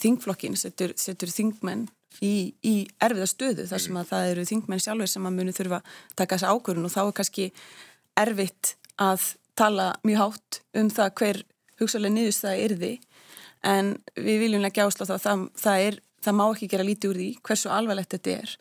[0.00, 1.86] þingflokkin, setur, setur þingmenn
[2.22, 5.80] í, í erfiða stöðu þar sem að það eru þingmenn sjálfur sem að muni þurfa
[5.80, 7.48] að taka þessa ákvörun og þá er kannski
[8.24, 9.26] erfitt að
[9.58, 11.42] tala mjög hátt um það hver
[11.80, 12.92] hugsalega niðurst það er því
[13.64, 17.20] en við viljum ekki áslá það það, það, er, það má ekki gera lítið úr
[17.20, 18.56] því hversu alvarlegt þetta er.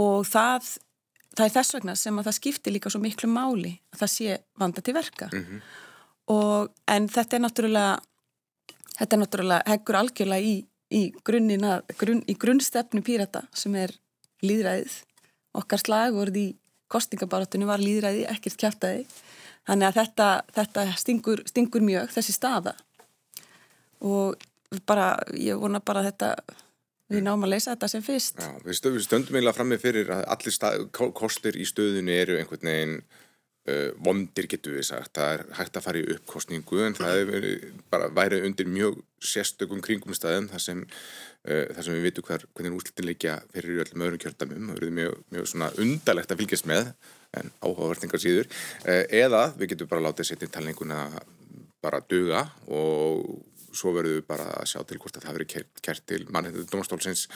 [0.00, 0.74] Og það
[1.34, 4.36] það er þess vegna sem að það skiptir líka svo miklu máli að það sé
[4.60, 5.30] vanda til verka.
[5.32, 5.60] Mm -hmm.
[6.34, 7.98] og en þetta er náttúrulega
[8.98, 10.54] þetta er náttúrulega heggur algjörlega í,
[10.94, 13.94] í grunnina grunn, í grunnstefnu pírata sem er
[14.44, 15.00] líðræðið
[15.58, 16.48] okkar slagurð í
[16.92, 19.06] kostingabáratunum var líðræði, ekkert kæftæði
[19.68, 22.74] þannig að þetta, þetta stingur, stingur mjög þessi staða.
[24.04, 24.36] Og
[24.88, 26.30] bara ég vona bara að þetta
[27.12, 28.40] við náum að leysa þetta sem fyrst.
[28.40, 32.96] Já, við, stöndum eiginlega fram með fyrir að allir kostir í stöðunni eru einhvern veginn
[34.04, 37.46] vondir getur við sagt, það er hægt að fara í uppkostningu en það er
[37.92, 40.82] bara væri undir mjög sérstökum kringumstæðum þar sem,
[41.48, 44.96] uh, þar sem við vitum hver, hvernig úrslutin leikja fyrir öllum öðrum kjördamum það verður
[44.98, 46.92] mjög, mjög svona undalegt að fylgjast með
[47.34, 48.52] en áhugavertingar síður.
[48.84, 51.00] Uh, eða við getum bara látið setja talninguna
[51.84, 53.24] bara duga og
[53.74, 56.68] svo verður við bara að sjá til hvort að það verður kert, kert til mannhættu
[56.70, 57.26] domstólsins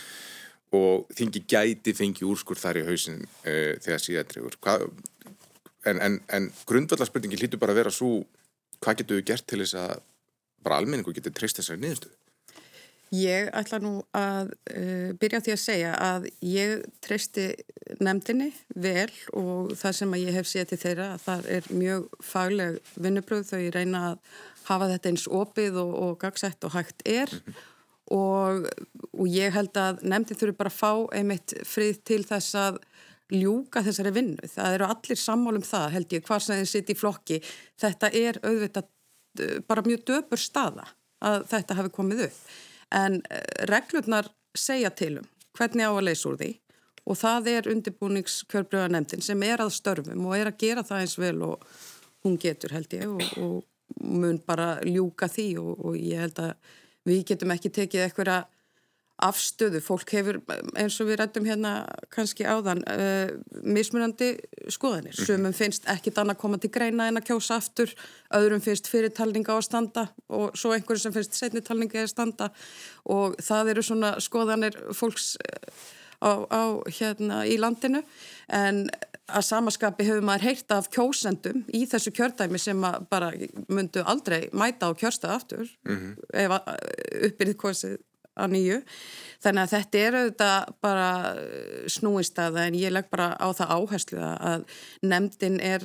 [0.77, 4.61] og þingi gæti fengi úrskur þar í hausin uh, þegar síðan trefur
[5.87, 8.13] en, en, en grundvallarspurningi hlýtur bara að vera svo
[8.83, 10.01] hvað getur við gert til þess að
[10.65, 12.17] bara almenningu getur treyst þessari niðurstöðu?
[13.17, 17.47] Ég ætla nú að uh, byrja því að segja að ég treysti
[18.05, 22.05] nefndinni vel og það sem að ég hef séð til þeirra að það er mjög
[22.21, 24.21] fagleg vinnubröð þau reyna að
[24.69, 27.65] hafa þetta eins opið og, og gagsett og hægt er mm -hmm.
[28.19, 28.69] og,
[29.17, 32.83] og ég held að nefndin þurfi bara að fá einmitt frið til þess að
[33.33, 34.49] ljúka þessari vinnu.
[34.49, 37.43] Það eru allir sammálum það held ég hvað sem þeir sitt í flokki.
[37.81, 40.89] Þetta er auðvitað uh, bara mjög döpur staða
[41.25, 42.43] að þetta hafi komið upp
[42.95, 46.51] en eh, reglurnar segja til um hvernig á að leysa úr því
[47.09, 51.39] og það er undirbúningskjörbröðanemndin sem er að störfum og er að gera það eins vel
[51.47, 51.65] og
[52.25, 56.77] hún getur held ég og, og mun bara ljúka því og, og ég held að
[57.09, 58.29] við getum ekki tekið eitthvað
[59.19, 60.39] afstöðu, fólk hefur
[60.79, 61.73] eins og við rættum hérna
[62.15, 63.33] kannski áðan uh,
[63.67, 64.31] mismunandi
[64.71, 65.27] skoðanir mm -hmm.
[65.27, 67.95] sumum finnst ekkit annað koma til greina en að kjósa aftur,
[68.35, 72.51] öðrum finnst fyrirtalninga á að standa og svo einhverju sem finnst setnitalninga að standa
[73.05, 75.73] og það eru svona skoðanir fólks eh,
[76.23, 78.03] á, á hérna í landinu
[78.49, 78.89] en
[79.29, 83.33] að samaskapi hefur maður heyrt af kjósendum í þessu kjördæmi sem bara
[83.69, 86.13] myndu aldrei mæta á kjörstað aftur mm -hmm.
[86.33, 86.51] ef
[87.29, 87.99] uppbyrðið kosið
[88.39, 88.79] að nýju.
[89.39, 91.09] Þannig að þetta er auðvitað bara
[91.95, 94.65] snúist að en ég legg bara á það áherslu að
[95.07, 95.85] nefndin er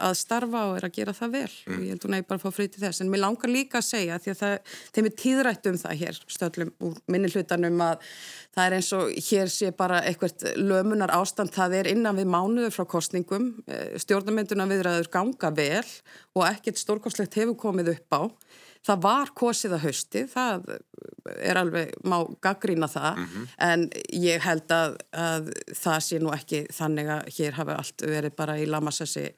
[0.00, 1.74] að starfa og er að gera það vel mm.
[1.74, 3.02] og ég held hún að ég bara fá frið til þess.
[3.04, 6.22] En mér langar líka að segja því að það, þeim er tíðrætt um það hér
[6.38, 8.08] stöðlum úr minni hlutanum að
[8.56, 12.76] það er eins og hér sé bara eitthvað lömunar ástand það er innan við mánuður
[12.78, 13.50] frá kostningum.
[13.68, 15.84] Eh, Stjórnamynduna viðræður ganga vel
[16.34, 18.22] og ekkert stórkoslegt hefur komið upp á.
[18.84, 20.66] Það var kosið að hausti, það
[21.40, 23.46] er alveg, má gaggrína það, mm -hmm.
[23.68, 28.36] en ég held að, að það sé nú ekki þannig að hér hafi allt verið
[28.36, 29.30] bara í lamassessi.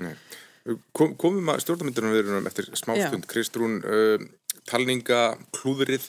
[0.93, 4.19] Kom, komum að stjórnmyndunum verðunum eftir smástund, Kristrún, uh,
[4.67, 6.09] talninga, klúðrið,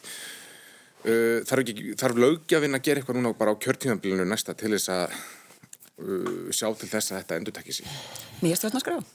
[1.06, 4.89] uh, þarf, ekki, þarf lögjafinn að gera eitthvað núna bara á kjörtíðanbílinu næsta til þess
[4.89, 7.95] að uh, sjá til þess að þetta endur takkið sín?
[8.41, 9.06] Nýja stjórnarskraf.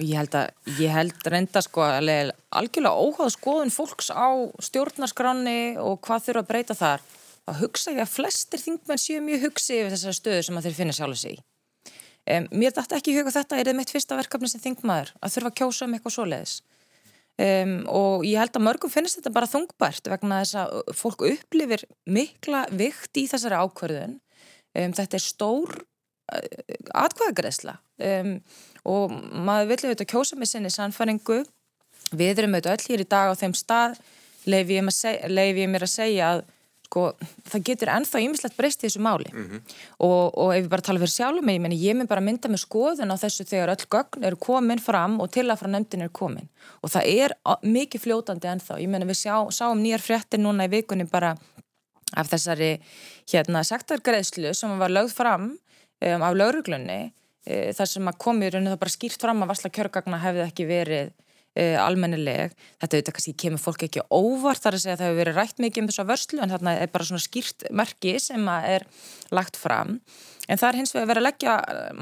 [0.00, 4.32] Ég held, að, ég held reynda sko algjörlega óháð skoðun fólks á
[4.64, 7.04] stjórnarskráni og hvað þurfa að breyta þar
[7.44, 10.96] að hugsa ég að flestir þingmenn séu mjög hugsi yfir þessari stöðu sem þeir finna
[10.96, 11.42] sjálf sig í.
[12.24, 15.50] Um, mér dætti ekki huga þetta er það mitt fyrsta verkefni sem þingmaður að þurfa
[15.50, 16.54] að kjósa um eitthvað svoleiðis.
[17.34, 21.82] Um, og ég held að mörgum finnst þetta bara þungbært vegna þess að fólk upplifir
[22.06, 25.82] mikla vikt í þessari ákverðun um, þetta er stór
[26.94, 27.74] atkvæðagreðsla
[28.06, 28.36] um,
[28.84, 31.42] og maður vil auðvitað kjósa með sinni sannfæringu.
[32.14, 33.96] Við erum auðvitað öll hér í dag á þeim stað
[34.44, 34.90] leifi ég,
[35.32, 36.44] leif ég mér að segja að
[36.84, 37.04] sko,
[37.50, 39.30] það getur ennþá ýmislegt breyst í þessu máli.
[39.32, 39.62] Mm -hmm.
[40.06, 42.62] og, og ef við bara tala fyrir sjálfum ég, meni, ég minn bara mynda með
[42.62, 46.12] skoðun á þessu þegar öll gögn eru komin fram og til að frá nefndin eru
[46.12, 46.48] komin.
[46.82, 50.70] Og það er mikið fljótandi ennþá, ég menna við sjá, sáum nýjar fréttir núna í
[50.70, 51.36] vikunni bara
[52.14, 52.78] af þessari
[53.32, 57.12] hérna sektargreðslu sem var lögð fram um, af lauruglunni
[57.46, 60.44] e, þar sem að komi raun og það bara skýrt fram að varsla kjörgagna hefði
[60.44, 61.12] ekki verið
[61.54, 62.54] e, almennileg.
[62.82, 65.62] Þetta auðvitað kannski kemur fólk ekki óvart þar að segja að það hefur verið rætt
[65.64, 68.88] mikið um þessu vörslu en þarna er bara svona skýrt merki sem er
[69.34, 69.98] lagt fram.
[70.48, 71.54] En það er hins vegar verið að leggja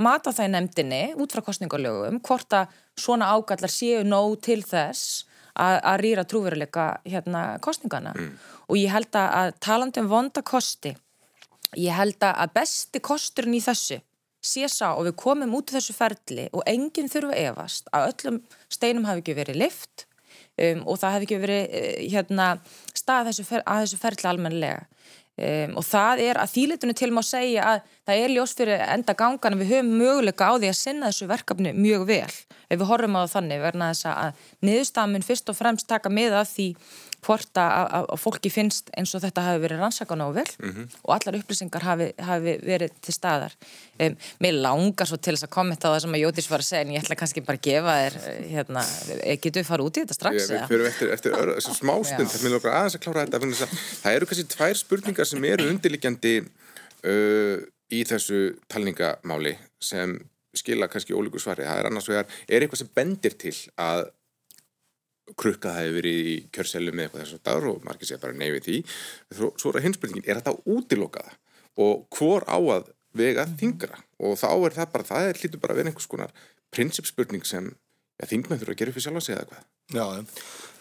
[0.08, 5.28] mata það í nefndinni út frá kostningalögum hvort að svona ágallar séu nóg til þess
[5.54, 8.30] að, að rýra trúveruleika hérna kostningana mm.
[8.68, 10.94] og ég held að talandi um vonda kosti
[11.78, 14.00] ég held að besti kosturinn í þessu
[14.42, 18.40] sé sá og við komum út af þessu ferli og enginn þurfa efast að öllum
[18.72, 20.06] steinum hafi ekki verið lift
[20.58, 22.48] um, og það hafi ekki verið uh, hérna,
[22.96, 24.82] stað þessu fer, að þessu ferli almenlega
[25.36, 29.14] um, og það er að þýlitunni til má segja að það er ljós fyrir enda
[29.18, 32.34] gangan að við höfum möguleika á því að sinna þessu verkefni mjög vel.
[32.68, 36.52] Ef við horfum á þannig verna þess að niðurstamin fyrst og fremst taka með að
[36.52, 36.68] því
[37.22, 40.86] hvort að, að fólki finnst eins og þetta hafi verið rannsakan á vel mm -hmm.
[41.02, 43.54] og allar upplýsingar hafi, hafi verið til staðar.
[43.98, 46.70] Um, mér langar svo til þess að kommenta á það sem að Jótis var að
[46.70, 48.16] segja en ég ætla kannski bara að gefa þér
[48.54, 48.82] hérna,
[49.22, 50.50] eh, getur við farið út í þetta strax?
[50.50, 51.32] Við fyrir eftir, eftir
[51.74, 53.66] smástund það er mér aðeins að klára þetta
[54.02, 57.56] það eru kannski tvær spurningar sem eru undirlikjandi uh,
[57.92, 60.18] í þessu talningamáli sem
[60.56, 61.64] skila kannski ólíku svari.
[61.64, 64.10] Það er annars vegar, er eitthvað sem bendir til að
[65.38, 68.66] krukka hefur verið í kjörsellu með eitthvað þess að dagur og margir segja bara neyfið
[68.68, 68.80] því.
[69.38, 71.38] Svo er það hinsbyrningin, er þetta útilokaða
[71.82, 75.74] og hvor á að vega þingra og þá er það bara það er hlítur bara
[75.74, 76.34] að vera einhvers konar
[76.72, 80.04] prinsipspurning sem ja, þingmenn þurfa að gera fyrir sjálf að segja eitthvað Já,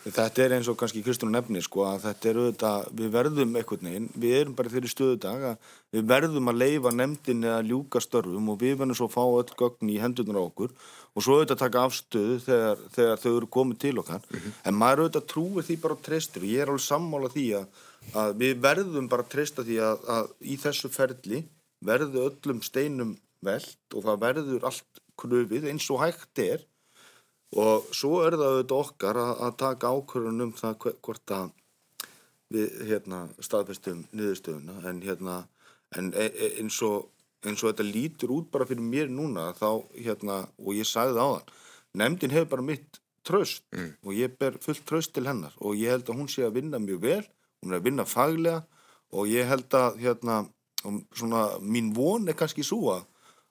[0.06, 3.84] þetta er eins og kannski Kristján nefni sko að þetta er auðvitað, við verðum eitthvað
[3.86, 8.02] neginn, við erum bara þeirri stöðu dag að við verðum að leifa nefndin eða ljúka
[8.02, 10.74] störfum og við verðum svo að fá öll gögn í hendunar á okkur
[11.12, 14.58] og svo auðvitað taka afstöðu þegar, þegar þau eru komið til okkar mm -hmm.
[14.66, 17.66] en maður auðvitað trúir því bara á treystir og ég er alveg sammála því að,
[18.16, 21.44] að við verðum bara að treysta því að, að í þessu ferli
[21.82, 26.66] verðu öllum steinum veld og það verður allt kröfið eins og hægt er
[27.52, 31.50] og svo er það auðvitað okkar að, að taka ákvörðun um það hvort að
[32.52, 35.36] við hérna, staðfestum niðurstöðuna en, hérna,
[35.96, 37.12] en e, e, eins, og,
[37.48, 41.32] eins og þetta lítur út bara fyrir mér núna þá, hérna, og ég sagði það
[41.32, 41.60] á þann
[42.02, 43.92] nefndin hefur bara mitt tröst mm.
[44.08, 46.80] og ég ber fullt tröst til hennar og ég held að hún sé að vinna
[46.82, 47.24] mjög vel
[47.62, 48.64] hún er að vinna faglega
[49.12, 50.38] og ég held að hérna,
[51.16, 53.04] svona, mín von er kannski að,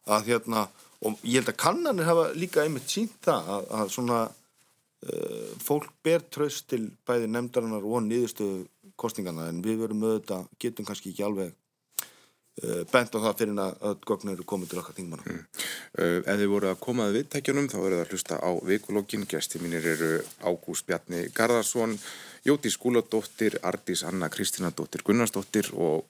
[0.09, 0.69] að hérna,
[1.07, 5.95] og ég held að kannanir hafa líka einmitt sínt það að, að svona uh, fólk
[6.05, 8.67] ber tröst til bæði nefndarinnar og niðurstöðu
[9.01, 14.05] kostingana en við verum auðvitað, getum kannski ekki alveg uh, bent á það fyrir að
[14.11, 15.25] gögn eru komið til okkar þingmanna.
[15.25, 15.65] Mm.
[15.97, 19.29] Uh, ef þið voru að komaði viðtækjunum þá verður það að hlusta á vikulógin.
[19.31, 20.13] Gæsti mínir eru
[20.45, 21.97] Ágúst Bjarni Garðarsson,
[22.45, 26.05] Jóti Skúladóttir, Ardís Anna Kristínadóttir Gunnarsdóttir og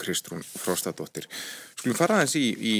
[0.00, 1.26] Kristrún Frostadóttir.
[1.76, 2.74] Skulum fara aðeins í, í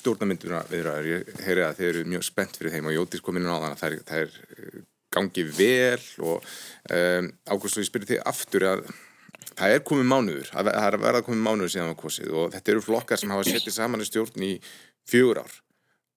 [0.00, 1.08] stjórnamynduna viðraður.
[1.10, 3.80] Ég heyri að þeir eru mjög spennt fyrir þeim og Jótis kominu á þann að
[3.82, 6.52] það er, það er gangi vel og
[6.96, 8.86] um, Ágúst og ég spyrir þig aftur að
[9.58, 12.84] það er komið mánuður, það er verið komið mánuður síðan á kosið og þetta eru
[12.86, 14.52] flokkar sem hafa settið saman í stjórn í
[15.08, 15.58] fjögur ár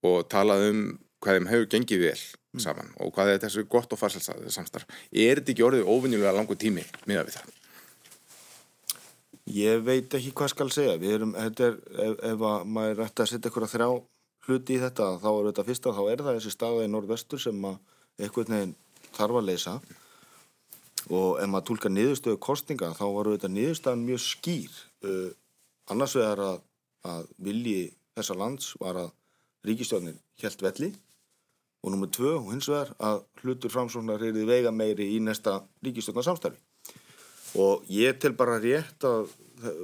[0.06, 0.82] og talað um
[1.24, 2.24] hvað þeim hefur gengið vel
[2.62, 4.88] saman og hvað er þessu gott og farsalsað samstarf.
[5.12, 7.65] Er þetta ekki orðið ofinjulega langu tími miða við það?
[9.46, 10.96] Ég veit ekki hvað skal segja.
[10.98, 13.90] Við erum, þetta er, ef, ef maður ætti að setja ykkur að þrjá
[14.46, 17.68] hluti í þetta, þá er þetta fyrsta, þá er það þessi staða í norðvestur sem
[17.70, 17.78] að
[18.26, 18.74] eitthvað nefn
[19.14, 19.76] þarf að leysa.
[21.14, 24.82] Og ef maður tólka niðurstöðu kostninga þá varu þetta niðurstöðan mjög skýr.
[25.06, 25.30] Uh,
[25.94, 26.60] annars vegar að,
[27.06, 27.80] að vilji
[28.18, 29.12] þessa lands var að
[29.70, 30.94] ríkistjóðnir helt velli.
[31.86, 36.34] Og nummið tvö hins vegar að hlutur framsóknar er í veiga meiri í næsta ríkistjóðnar
[36.34, 36.65] samstarfi
[37.56, 39.32] og ég tel bara rétt að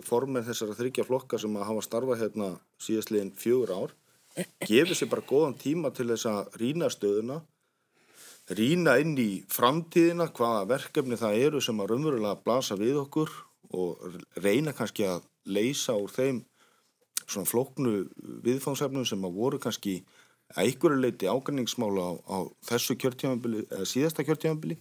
[0.03, 2.51] formen þessara þryggja flokka sem að hafa starfa hérna
[2.83, 3.95] síðastliðin fjögur ár
[4.67, 7.41] gefur sér bara góðan tíma til þess að rína stöðuna
[8.51, 13.31] rýna inn í framtíðina hvaða verkefni það eru sem að raunverulega blasa við okkur
[13.77, 16.41] og reyna kannski að leysa úr þeim
[17.25, 17.93] svona floknu
[18.43, 20.01] viðfáðsefnum sem að voru kannski
[20.59, 24.77] einhverju leiti ágræningsmála á, á þessu kjörtjámanbili eða síðasta kjörtjámanbili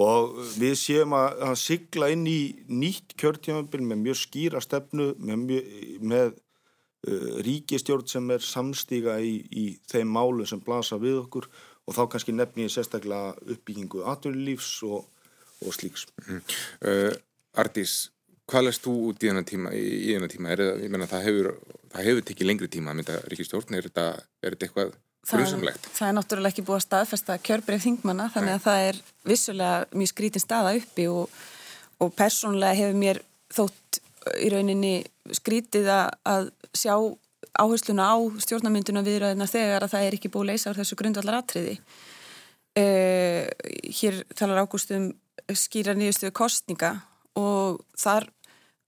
[0.00, 2.38] og við séum að, að sigla inn í
[2.70, 5.68] nýtt kjörtjámanbili með mjög skýra stefnu með, mjög,
[6.02, 11.46] með uh, ríkistjórn sem er samstíga í, í þeim málu sem blasa við okkur
[11.84, 15.04] og þá kannski nefn ég sérstaklega uppbyggingu aturlífs og,
[15.62, 16.08] og slíks.
[16.26, 16.42] Mm.
[16.82, 17.14] Uh,
[17.60, 17.96] Ardís,
[18.50, 19.74] hvað lest þú út í þennan tíma?
[19.76, 20.54] Í, þennan tíma?
[20.56, 21.50] Er, ég menna það hefur,
[21.92, 24.08] það hefur tekið lengri tíma að mynda ríkistjórn, er þetta,
[24.42, 24.96] er þetta eitthvað
[25.30, 25.88] gruðsamlegt?
[25.88, 29.98] Það, það er náttúrulega ekki búið að staðfesta kjörbreið þingmanna þannig að það er vissulega
[30.00, 31.42] mjög skrítin staða uppi og,
[32.04, 33.20] og persónulega hefur mér
[33.54, 34.00] þótt
[34.40, 34.94] í rauninni
[35.36, 36.96] skrítið að sjá
[37.54, 41.38] áhersluna á stjórnamynduna viðræðina þegar að það er ekki búið að leysa úr þessu grundvallar
[41.38, 41.74] atriði.
[42.74, 43.46] Uh,
[43.94, 45.12] hér talar ágústum
[45.54, 46.96] skýra nýjustuðu kostninga
[47.38, 48.26] og þar,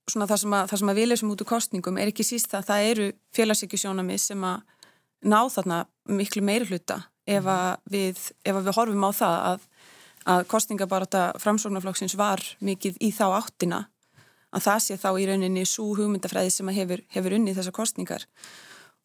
[0.09, 2.87] svona, það, sem að, að við leysum út úr kostningum er ekki síst að það
[2.91, 4.76] eru félagsíkjusjónamið sem að
[5.25, 9.65] ná þarna miklu meiri hluta ef að við, ef að við horfum á það að,
[10.33, 13.81] að kostningabarata framsóknarflokksins var mikið í þá áttina
[14.55, 18.27] að það sé þá í rauninni svo hugmyndafræði sem hefur, hefur unnið þessar kostningar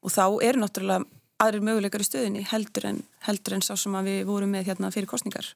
[0.02, 1.08] og þá eru náttúrulega
[1.42, 5.10] aðrir möguleikar í stöðinni heldur en, heldur en sá sem við vorum með hérna fyrir
[5.10, 5.48] kostningar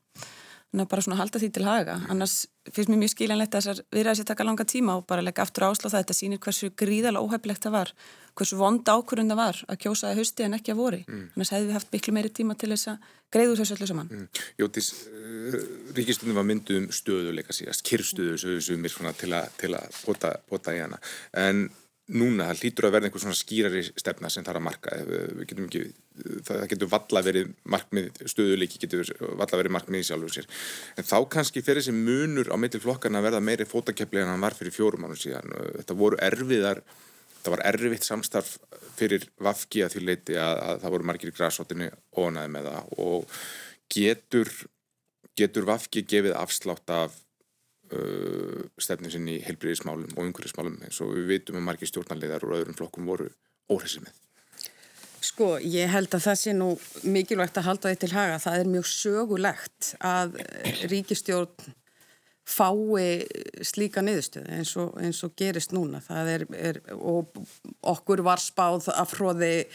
[0.73, 1.97] þannig að bara svona halda því til haga.
[2.13, 5.45] Annars finnst mér mjög skiljanlegt að þessar viðræðis að taka langa tíma og bara leggja
[5.47, 5.99] aftur áslá það.
[6.01, 7.93] Þetta sýnir hversu gríðala óheflegt það var
[8.37, 11.01] hversu vond ákvörðun það var að kjósa að hausti en ekki að vori.
[11.07, 11.25] Mm.
[11.53, 14.13] að hefði við haft miklu meiri tíma til þess að greiðu þessu öllu saman.
[14.13, 14.45] Mm.
[14.61, 15.57] Jótis, uh,
[15.97, 18.37] Ríkistunum var mynduð um stöðuleika síðast, kyrrstöðu
[19.63, 21.01] til að pota, pota í hana.
[21.33, 21.69] En
[22.07, 24.99] núna það lítur að verða einhvers svona skýrari stefna sem er að marka.
[25.09, 25.83] Við getum ekki,
[26.47, 30.47] það getur valla verið markmið, stöðuleiki getur valla verið markmið í sjálfur sér.
[30.95, 34.47] En þá kannski fer þessi munur á mittil flokkarna að verða meiri fótakepli en hann
[34.47, 35.51] var fyrir fjórum ánum síðan.
[35.81, 36.85] Þetta voru erfiðar
[37.47, 38.57] það var erfitt samstarf
[38.97, 42.97] fyrir Vafki að því leiti að, að það voru margir í græsóttinu ónaði með það.
[43.03, 43.37] Og
[43.93, 44.51] getur
[45.37, 47.17] getur Vafki gefið afslátt af
[47.95, 52.57] uh, stefnum sinni í heilbriðismálum og umhverfismálum eins og við veitum að margir stjórnarlegar og
[52.59, 53.31] öðrum flokkum voru
[53.73, 54.23] óhressið með.
[55.27, 56.69] Sko, ég held að það sé nú
[57.09, 58.39] mikilvægt að halda því til haga.
[58.43, 60.37] Það er mjög sögulegt að
[60.93, 61.75] ríkistjórn
[62.47, 63.27] fái
[63.67, 65.99] slíka niðurstöð eins eins og gerist núna.
[66.31, 67.35] Er, er, og
[67.83, 69.67] okkur var spáð af hróði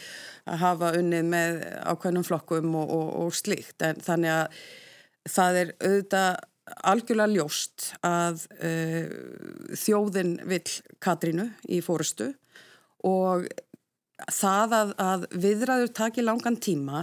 [0.48, 3.76] að hafa unnið með ákveðnum flokkum og, og, og slíkt.
[3.84, 4.62] En þannig að
[5.36, 6.40] það er auðvitað
[6.86, 9.10] algjörlega ljóst að uh,
[9.78, 10.68] þjóðin vill
[11.02, 12.32] Katrínu í fórustu
[13.06, 13.48] og
[14.30, 17.02] það að, að viðræður taki langan tíma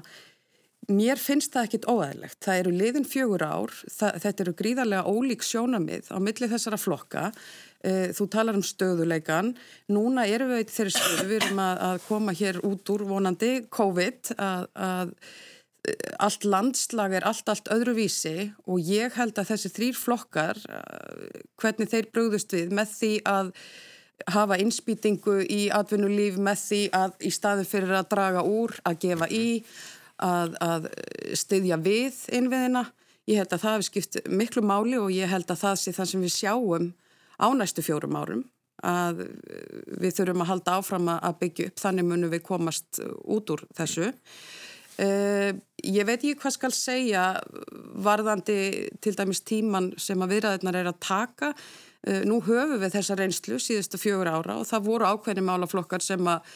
[0.89, 2.37] mér finnst það ekkit óæðilegt.
[2.41, 7.27] Það eru liðin fjögur ár, það, þetta eru gríðarlega ólík sjónamið á milli þessara flokka
[7.29, 9.53] uh, þú talar um stöðuleikan
[9.91, 14.33] núna erum við þeirri stöðu við erum að, að koma hér út úr vonandi COVID
[14.39, 15.15] að, að
[16.19, 21.91] allt landslag er allt, allt öðruvísi og ég held að þessi þrýr flokkar, uh, hvernig
[21.91, 23.53] þeir brúðust við með því að
[24.33, 29.29] hafa innspýtingu í atvinnulíf með því að í staði fyrir að draga úr, að gefa
[29.31, 29.63] í,
[30.19, 30.89] að, að
[31.39, 32.85] styðja við innviðina.
[33.29, 36.11] Ég held að það hefur skipt miklu máli og ég held að það sé það
[36.11, 36.89] sem við sjáum
[37.39, 38.47] á næstu fjórum árum
[38.85, 39.25] að
[39.99, 44.11] við þurfum að halda áfram að byggja upp, þannig munum við komast út úr þessu.
[44.99, 45.53] Uh,
[45.85, 47.27] ég veit ekki hvað skal segja
[48.03, 51.53] varðandi til dæmis tíman sem að viðræðirnar er að taka.
[52.03, 56.27] Uh, nú höfum við þessa reynslu síðustu fjögur ára og það voru ákveðni málaflokkar sem
[56.27, 56.51] að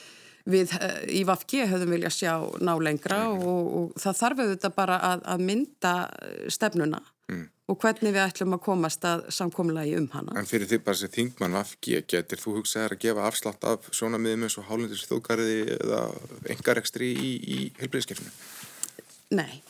[0.49, 4.99] við uh, í Vafgi höfum vilja sjá ná lengra og, og það þarf auðvitað bara
[5.11, 5.93] að, að mynda
[6.51, 7.01] stefnuna
[7.31, 7.43] mm.
[7.71, 10.35] og hvernig við ætlum að komast að samkomla í um hana.
[10.39, 14.47] En fyrir því bara sem þingmann Vafgi getur þú hugsaðar að gefa afslátt af sjónamiðum
[14.47, 16.01] eins og hálendis þókariði eða
[16.55, 18.35] engarekstri í, í helbriðskefninu?
[19.33, 19.63] Nei.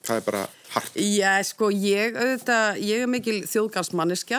[0.00, 0.94] Það er bara hart.
[0.96, 4.38] Já, sko, ég auðvitað, ég er mikil þjóðgarsmanniska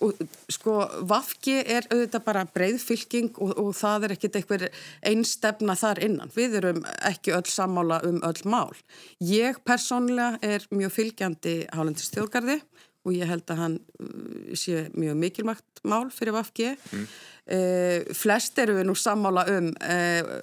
[0.00, 0.22] og
[0.52, 0.76] sko,
[1.10, 4.64] Vafki er auðvitað bara breyðfylking og, og það er ekkit einhver
[5.12, 6.32] einstefna þar innan.
[6.32, 8.72] Við erum ekki öll sammála um öll mál.
[9.20, 12.62] Ég persónlega er mjög fylgjandi hálendis þjóðgarði
[13.02, 16.72] og ég held að hann uh, sé mjög mikilvægt mál fyrir Vafki.
[16.92, 17.06] Mm.
[17.42, 20.36] Uh, flest eru við nú sammála um uh,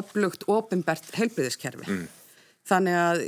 [0.00, 1.86] upplugt ofinbært heilbriðiskerfi.
[1.86, 2.08] Mm.
[2.70, 3.22] Þannig að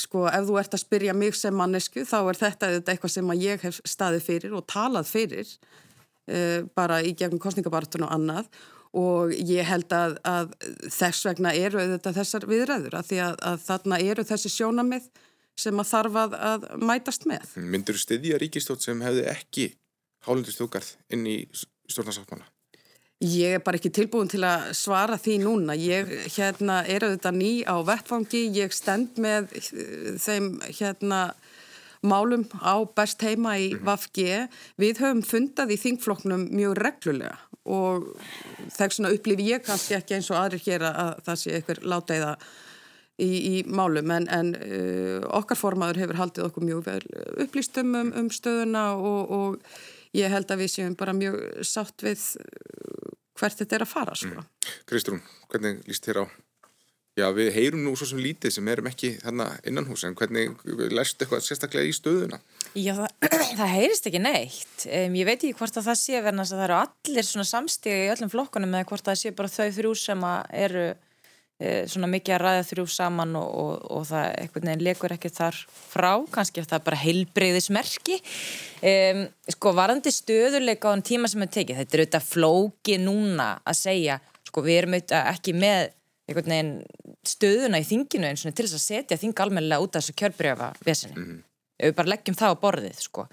[0.00, 3.66] sko ef þú ert að spyrja mig sem mannesku þá er þetta eitthvað sem ég
[3.66, 8.48] hef staðið fyrir og talað fyrir uh, bara í gegnum kostningabartun og annað
[8.94, 10.52] og ég held að, að
[10.94, 15.08] þess vegna eru þetta þessar viðræður að því að, að þarna eru þessi sjónamið
[15.58, 17.56] sem að þarf að, að mætast með.
[17.58, 19.68] Myndur þú styðja ríkistótt sem hefði ekki
[20.26, 22.46] hálundistjókarð inn í stjórnarsáttmála?
[23.24, 25.76] Ég er bara ekki tilbúin til að svara því núna.
[25.80, 29.48] Ég hérna, er auðvitað ný á vettfangi, ég stend með
[30.20, 31.22] þeim hérna,
[32.04, 33.86] málum á best heima í mhm.
[33.86, 34.26] VFG.
[34.82, 38.10] Við höfum fundað í þingfloknum mjög reglulega og
[38.74, 42.32] þess vegna upplifi ég kannski ekki eins og aðrir hér að það sé eitthvað láteiða
[43.16, 47.00] í, í málum en, en uh, okkar formaður hefur haldið okkur mjög vel
[47.46, 52.20] upplýstum um, um stöðuna og, og ég held að við séum bara mjög sátt við
[53.38, 54.42] hvert þetta er að fara sko.
[54.42, 54.74] mm.
[54.90, 56.26] Kristrún, hvernig líst þér á?
[57.14, 60.56] Já, við heyrum nú svo sem lítið sem erum ekki þarna innan hús en hvernig
[60.90, 62.40] lestu eitthvað sérstaklega í stöðuna?
[62.74, 63.28] Já, það,
[63.60, 64.86] það heyrist ekki neitt.
[64.88, 68.00] Um, ég veit ekki hvort að það sé verðan að það eru allir svona samstíði
[68.00, 70.26] í öllum flokkunum eða hvort að það sé bara þau þrjú sem
[70.64, 70.84] eru
[71.62, 75.58] svona mikið að ræða þrjú saman og, og, og það eitthvað nefn legur ekki þar
[75.70, 78.16] frá, kannski að það er bara heilbreyðismerki
[78.90, 79.20] um,
[79.54, 83.78] sko varandi stöðuleika á þann tíma sem við tekið, þetta er auðvitað flóki núna að
[83.84, 85.92] segja, sko við erum auðvitað ekki með
[86.24, 86.74] eitthvað nefn
[87.28, 90.70] stöðuna í þinginu eins og til þess að setja þing almennilega út af þessu kjörbreyfa
[90.84, 91.42] vesinni mm -hmm.
[91.84, 93.26] við bara leggjum það á borðið sko.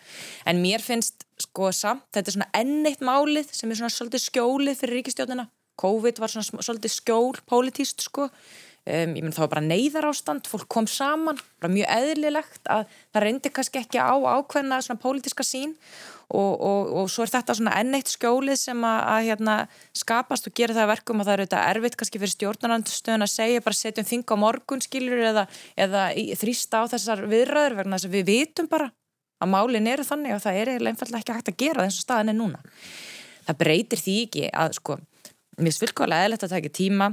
[0.46, 4.78] En mér finnst sko samt, þetta er svona enneitt málið sem er svona svolítið skjólið
[4.78, 5.48] fyrir ríkistjóðina
[5.82, 10.48] COVID var svona svolítið skjól pólitíst sko um, ég menn það var bara neyðar ástand,
[10.50, 15.46] fólk kom saman bara mjög eðlilegt að það reyndi kannski ekki á ákveðna svona pólitíska
[15.46, 15.76] sín
[16.32, 19.58] og, og, og svo er þetta svona enneitt skjólið sem að, að hérna,
[19.98, 23.66] skapast og gera það verkum og það er auðvitað erfitt kannski fyrir stjórnarnandstöðun að segja
[23.66, 26.08] bara setjum þing á morgun skilur eða, eða
[26.40, 28.92] þrýsta á þessar viðræður vegna þess að við vitum bara
[29.42, 32.32] að málin eru þannig og það er einfallega ekki hægt að gera þess að staðin
[32.32, 32.62] er núna.
[33.48, 34.98] Það breytir því ekki að sko
[35.62, 37.12] mér finnst fylgkvæmlega eðlert að taka tíma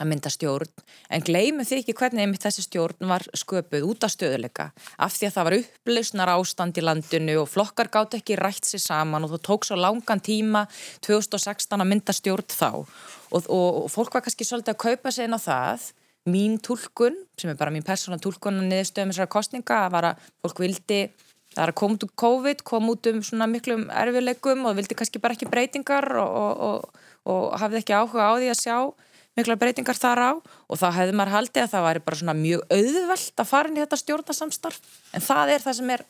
[0.00, 0.70] að mynda stjórn,
[1.12, 5.28] en gleymum því ekki hvernig einmitt þessi stjórn var sköpuð út af stöðuleika, af því
[5.28, 9.34] að það var upplausnar ástand í landinu og flokkar gátt ekki rætt sér saman og
[9.34, 10.64] þú tók svo langan tíma
[11.04, 12.70] 2016 að mynda stjórn þá.
[13.32, 15.90] Og, og, og fólk var kannski svolítið að kaupa sig inn á það.
[16.32, 20.26] Mín tólkun, sem er bara mín persóna tólkun að niðurstöðum þessara kostninga, að var að
[20.44, 21.00] fólk vildi
[21.52, 24.96] það er að koma út um COVID, koma út um svona miklum erfileikum og vildi
[24.96, 28.76] kannski bara ekki breytingar og, og og hafði ekki áhuga á því að sjá
[29.38, 32.64] mikla breytingar þar á og þá hefði maður haldið að það væri bara svona mjög
[32.76, 36.04] auðvelt að fara inn í þetta stjórnasamstarf en það er það sem er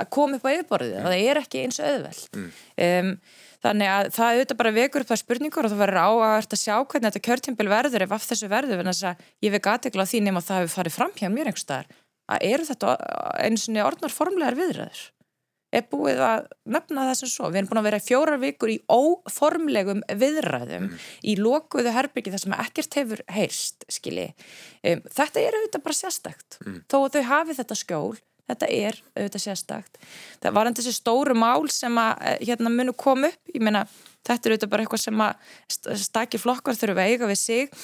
[0.00, 1.06] að koma upp á yfirborðið, mm.
[1.06, 2.50] það er ekki eins auðvelt mm.
[2.86, 3.10] um,
[3.64, 6.74] þannig að það auðvitað bara vekur upp það spurningur og það verður áhagast að sjá
[6.78, 10.22] hvernig þetta kjörtímbil verður ef af þessu verður en þess að ég vek aðtegla því
[10.28, 11.90] nema það hefur farið fram hjá mér einhverstaðar
[12.30, 12.94] að eru þetta
[13.42, 15.02] eins og orðnar formlegar viðræður
[15.74, 17.50] er búið að nefna það sem svo.
[17.50, 21.04] Við erum búin að vera fjórar vikur í óformlegum viðræðum mm.
[21.30, 24.26] í lokuðu herbyggi þar sem ekkert hefur heyrst, skilji.
[24.82, 26.58] Um, þetta er auðvitað bara sérstakt.
[26.64, 26.82] Mm.
[26.90, 30.04] Þó að þau hafi þetta skjól, þetta er auðvitað sérstakt.
[30.42, 33.54] Það var enn þessi stóru mál sem að eh, hérna munu koma upp.
[33.54, 33.86] Ég meina,
[34.26, 37.82] þetta er auðvitað bara eitthvað sem að stakki flokkar þurfa að eiga við sig.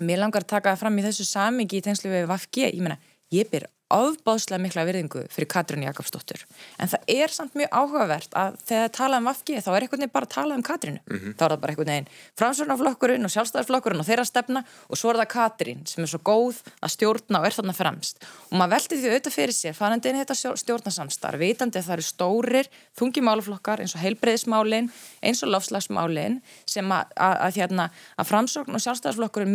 [0.00, 2.70] Mér langar að taka það fram í þessu samingi í tengslu við VFG.
[2.72, 2.96] Ég meina,
[3.32, 6.42] ég byr ofbáðslega mikla virðingu fyrir Katrín Jakobsdóttur.
[6.82, 10.02] En það er samt mjög áhugavert að þegar það tala um Vafki þá er einhvern
[10.02, 11.00] veginn bara að tala um Katrínu.
[11.06, 11.32] Mm -hmm.
[11.38, 12.08] þá er það bara einhvern veginn
[12.40, 16.56] framsvörnaflokkurinn og sjálfstæðarflokkurinn og þeirra stefna og svo er það Katrín sem er svo góð
[16.82, 18.16] að stjórna og er þarna fremst.
[18.50, 22.02] Og maður veldi því auðvitað fyrir sér fannandi inn þetta stjórnasamstar vitandi að það eru
[22.02, 22.66] stórir
[22.98, 24.90] þungi máluflokkar eins og heilbreyðismálin
[25.22, 29.52] eins og lofslagsmálin sem að, að, að, hérna, að framsvörn og sjálfstæðarflokkurinn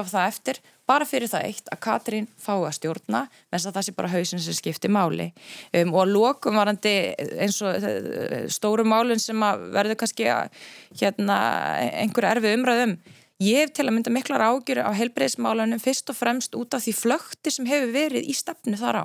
[0.00, 3.86] gefa það eftir bara fyrir það eitt að Katrín fái að stjórna menn að það
[3.86, 5.30] sé bara hausin sem skiptir máli.
[5.74, 6.94] Um, og að lokum varandi
[7.38, 10.50] eins og uh, stóru málun sem að verður kannski að
[11.00, 11.38] hérna,
[12.02, 12.98] einhverju erfi umræðum
[13.40, 16.96] ég hef til að mynda miklar ágjur á heilbreyðismálunum fyrst og fremst út af því
[16.98, 19.04] flökti sem hefur verið í stefnu þar á.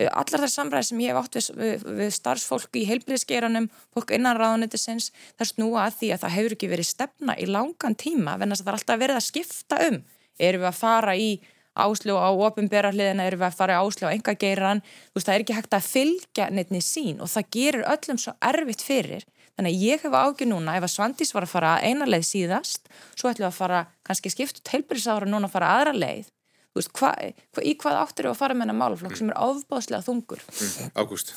[0.00, 4.40] Uh, allar þær samræði sem ég hef átt við, við, starfsfólk í heilbreyðisgeranum fólk innan
[4.40, 8.64] ráðunitisins það snúa að því að það hefur ekki verið stefna í langan tíma venast
[8.64, 10.02] að það er alltaf verið að skipta um
[10.38, 11.30] erum við að fara í
[11.72, 15.34] ásljóð á ofinbera hliðina, erum við að fara í ásljóð á engageiran, þú veist það
[15.34, 19.24] er ekki hægt að fylgja neittni sín og það gerir öllum svo erfitt fyrir,
[19.56, 22.92] þannig að ég hef ágjur núna ef að Svandís var að fara eina leið síðast,
[23.16, 26.28] svo ætlum við að fara kannski skiptu teilbyrjisára núna að fara aðra leið.
[26.72, 27.10] Þú veist, hva,
[27.52, 30.40] hva, í hvað áttur eru að fara með hennar málaflokk sem er ofbáslega þungur?
[30.48, 31.34] Mm, Ágúst.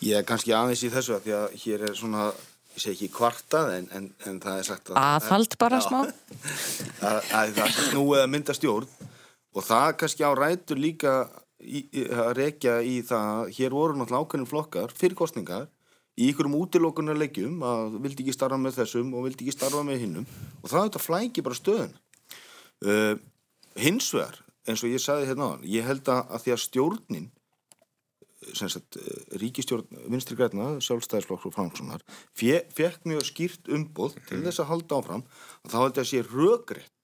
[0.00, 2.30] Ég er kannski aðeins í þessu að því að hér er svona
[2.82, 6.00] segi ekki kvartað en, en, en það er sagt að aðhald bara smá.
[7.10, 8.90] Að, að það er snúið að mynda stjórn
[9.50, 11.14] og það kannski á rætur líka
[11.60, 15.68] í, að rekja í það hér voru náttúrulega ákveðin flokkar fyrir kostningar
[16.20, 20.04] í ykkurum útilókunar leggjum að vildi ekki starfa með þessum og vildi ekki starfa með
[20.04, 20.28] hinnum
[20.60, 21.92] og það þetta flæki bara stöðun
[22.84, 23.14] uh,
[23.80, 26.64] hins vegar eins og ég sagði hérna á hann ég held að, að því að
[26.66, 27.28] stjórnin
[28.54, 34.46] sagt, eh, ríkistjórn vinstri græna, sjálfstæðisflokk og framsónar fekk mjög skýrt umboð til mhm.
[34.48, 35.24] þess að halda áfram.
[35.64, 37.00] Og þá held ég að sé röggrétt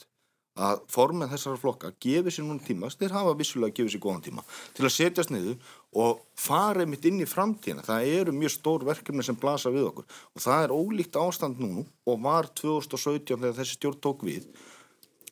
[0.57, 4.45] að formið þessara flokka gefið sér núna tíma, þeir hafa vissulega gefið sér góðan tíma
[4.77, 7.85] til að setjast niður og fara mitt inn í framtíðina.
[7.85, 10.09] Það eru mjög stór verkefni sem blasa við okkur.
[10.33, 14.49] Og það er ólíkt ástand núna og var 2017 þegar þessi stjórn tók við.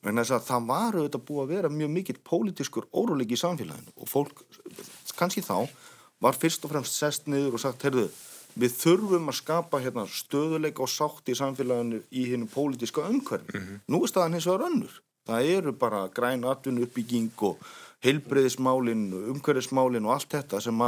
[0.05, 3.95] En þess að það var auðvitað búið að vera mjög mikill pólitískur órólegi í samfélaginu
[3.97, 4.43] og fólk
[5.17, 5.65] kannski þá
[6.25, 8.09] var fyrst og fremst sest niður og sagt, heyrðu,
[8.55, 13.51] við þurfum að skapa hérna, stöðuleika og sátt í samfélaginu í hennum pólitiska umhverfi.
[13.53, 13.81] Mm -hmm.
[13.87, 14.93] Nú er staðan hins vegar önnur.
[15.25, 17.57] Það eru bara græn atvinnu uppbygging og
[18.05, 20.81] heilbreyðismálin, umhverfismálin og allt þetta sem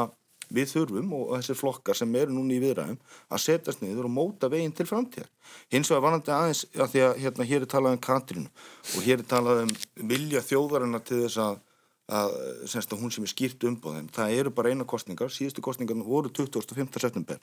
[0.53, 4.49] við þurfum og þessi flokkar sem eru núna í viðræðum að setjast niður og móta
[4.51, 5.29] veginn til framtíðar.
[5.73, 8.49] Hins vegar vanandi aðeins að því að hérna, hér er talað um Katrinu
[8.95, 9.73] og hér er talað um
[10.13, 11.59] vilja þjóðarinnar til þess að
[12.07, 12.35] að,
[12.71, 16.31] semst að hún sem er skýrt umbóðin það eru bara eina kostningar, síðustu kostningar voru
[16.31, 17.01] 25.
[17.01, 17.41] september.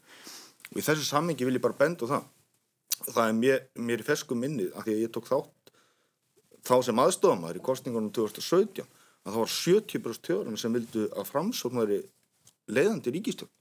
[0.73, 2.25] Og í þessu sammingi vil ég bara benda það.
[3.05, 5.65] Það er mér, mér í feskum minni að því að ég tók þátt
[6.65, 8.85] þá sem aðstofamæður í kostningunum 2017
[9.25, 12.01] að það var 70% tjóðurinn sem vildu að framsóknari
[12.73, 13.53] leiðandi ríkistjórn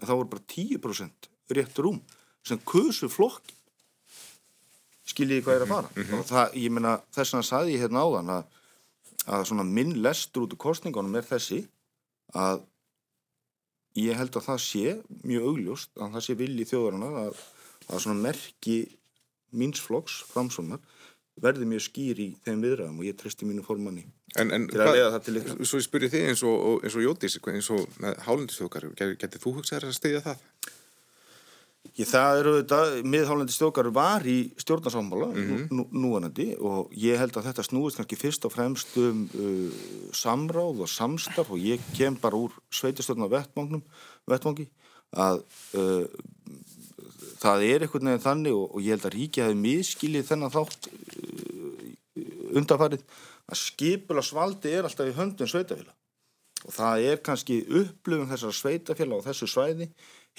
[0.00, 2.00] en það voru bara 10% rétt rúm
[2.46, 3.56] sem kusu flokki
[5.10, 5.90] skiljiði hvað er að fara?
[5.94, 6.26] Mm -hmm.
[6.28, 8.58] það, ég menna þess að saði ég hérna áðan að
[9.30, 11.62] að svona minn lestur út úr kostningunum er þessi
[12.36, 12.64] að
[13.98, 17.42] ég held að það sé mjög augljóst að það sé vilji þjóðarinnar að,
[17.88, 18.78] að svona merki
[19.50, 20.82] mínsflokks framsónar
[21.40, 24.04] verði mjög skýr í þeim viðræðum og ég treysti mínu formanni
[24.38, 25.60] en, en, til að leiða það til ykkur.
[25.66, 29.88] Svo ég spyrir þig eins og, og Jótís, eins og með hálendisþjókar, getur þú hugsað
[29.88, 30.44] að stiðja það?
[31.98, 32.80] Ég, það eru þetta,
[33.10, 35.88] miðhálandi stjókar var í stjórnarsámála mm -hmm.
[35.90, 39.70] núanandi og ég held að þetta snúist kannski fyrst og fremst um uh,
[40.12, 44.68] samráð og samstarf og ég kem bara úr sveitistöldna vettmangi
[45.10, 45.42] að
[45.74, 46.06] uh,
[47.42, 50.90] það er einhvern veginn þannig og, og ég held að ríkja hefði miskilið þennan þátt
[50.90, 53.02] uh, undarfarið
[53.50, 55.96] að skipula svaldi er alltaf í höndun sveitafélag
[56.68, 59.90] og það er kannski upplöfum þessar sveitafélag á þessu svæði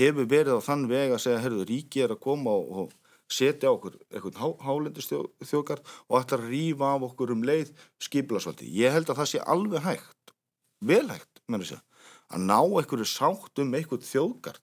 [0.01, 3.71] hefur verið á þann veg að segja, herðu, ríki er að koma og, og setja
[3.71, 7.71] okkur eitthvað há, hálendistjókar og ætla að rýfa af okkur um leið
[8.03, 8.67] skiplasvaldi.
[8.81, 10.35] Ég held að það sé alveg hægt,
[10.83, 14.61] vel hægt, með þess að, ná einhverju sátt um einhvert þjóðgard.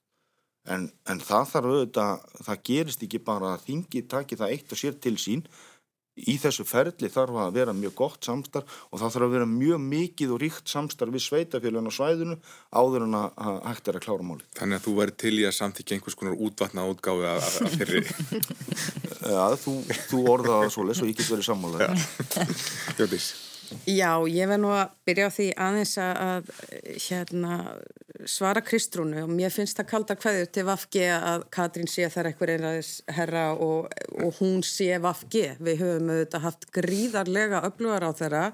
[0.69, 4.81] En, en það þarf auðvitað, það gerist ekki bara að þingi taki það eitt og
[4.83, 5.47] sér til sín
[6.27, 9.83] í þessu ferli þarf að vera mjög gott samstarf og það þarf að vera mjög
[9.87, 12.39] mikið og ríkt samstarf við sveitafélagin á svæðinu
[12.75, 14.47] áður en að hægt er að klára máli.
[14.59, 18.05] Þannig að þú væri til í að samþykja einhvers konar útvatna átgáfi af, fyrri.
[19.35, 19.77] Já, þú,
[20.09, 22.09] þú orðaði það svo les og ég get verið sammálaðið.
[23.03, 23.31] Jóðís.
[23.89, 26.51] Já, ég verð nú að byrja á því aðeins að
[27.09, 27.59] hérna,
[28.29, 32.55] svara Kristrúnu og mér finnst það kalda hvaðið til Vafgi að Katrín sé þar eitthvað
[32.57, 35.45] einræðis herra og, og hún sé Vafgi.
[35.61, 38.45] Við höfum auðvitað haft gríðarlega öflugar á þeirra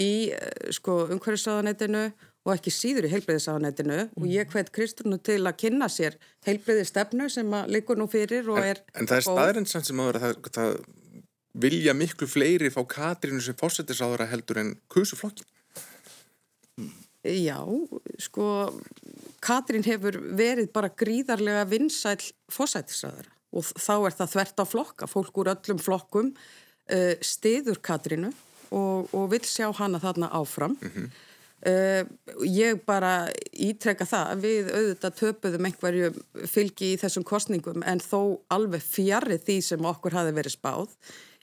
[0.00, 0.10] í
[0.74, 2.08] sko, umhverfisáðanettinu
[2.48, 4.12] og ekki síður í heilbreyðisáðanettinu mm.
[4.18, 8.48] og ég hvet Kristrúnu til að kynna sér heilbreyði stefnu sem að likur nú fyrir
[8.52, 8.80] og er...
[8.94, 10.78] En, en það er staðrinsand sem að vera það, það
[11.62, 15.46] vilja miklu fleiri fá Katrínu sem fósettisáðara heldur en kusuflokkin?
[17.26, 17.58] Já,
[18.22, 18.70] sko
[19.42, 22.20] Katrín hefur verið bara gríðarlega vinsæl
[22.52, 28.30] fósettisáðara og þá er það þvert á flokka fólk úr öllum flokkum uh, stiður Katrínu
[28.70, 31.08] og, og vil sjá hana þarna áfram mm -hmm.
[31.70, 36.12] uh, ég bara ítrekka það við auðvitað töpuðum einhverju
[36.46, 40.94] fylgi í þessum kostningum en þó alveg fjarrið því sem okkur hafi verið spáð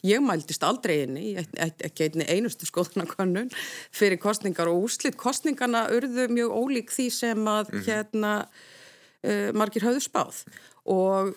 [0.05, 3.49] Ég mæltist aldrei inni, ekki einni einustu skoðanakönnun
[3.95, 5.17] fyrir kostningar og úslitt.
[5.17, 7.85] Kostningarna urðu mjög ólík því sem að mm -hmm.
[7.89, 8.33] hérna
[9.25, 10.45] uh, margir höfðu spáð
[10.85, 11.33] og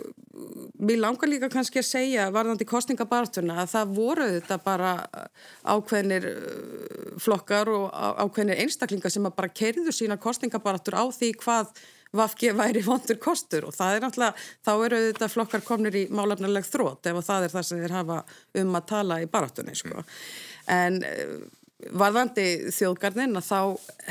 [0.76, 4.90] mér langar líka kannski að segja varðandi kostningabartuna að það voru þetta bara
[5.64, 6.26] ákveðnir
[7.16, 7.86] flokkar og
[8.20, 11.72] ákveðnir einstaklingar sem að bara kerðu sína kostningabartur á því hvað
[12.16, 16.64] Vafki væri vondur kostur og það er náttúrulega, þá eru þetta flokkar komnir í málefnileg
[16.64, 18.18] þrótt ef það er það sem þeir hafa
[18.62, 20.04] um að tala í barátunni sko.
[20.72, 21.34] En eh,
[22.00, 23.60] varðandi þjóðgarnin að þá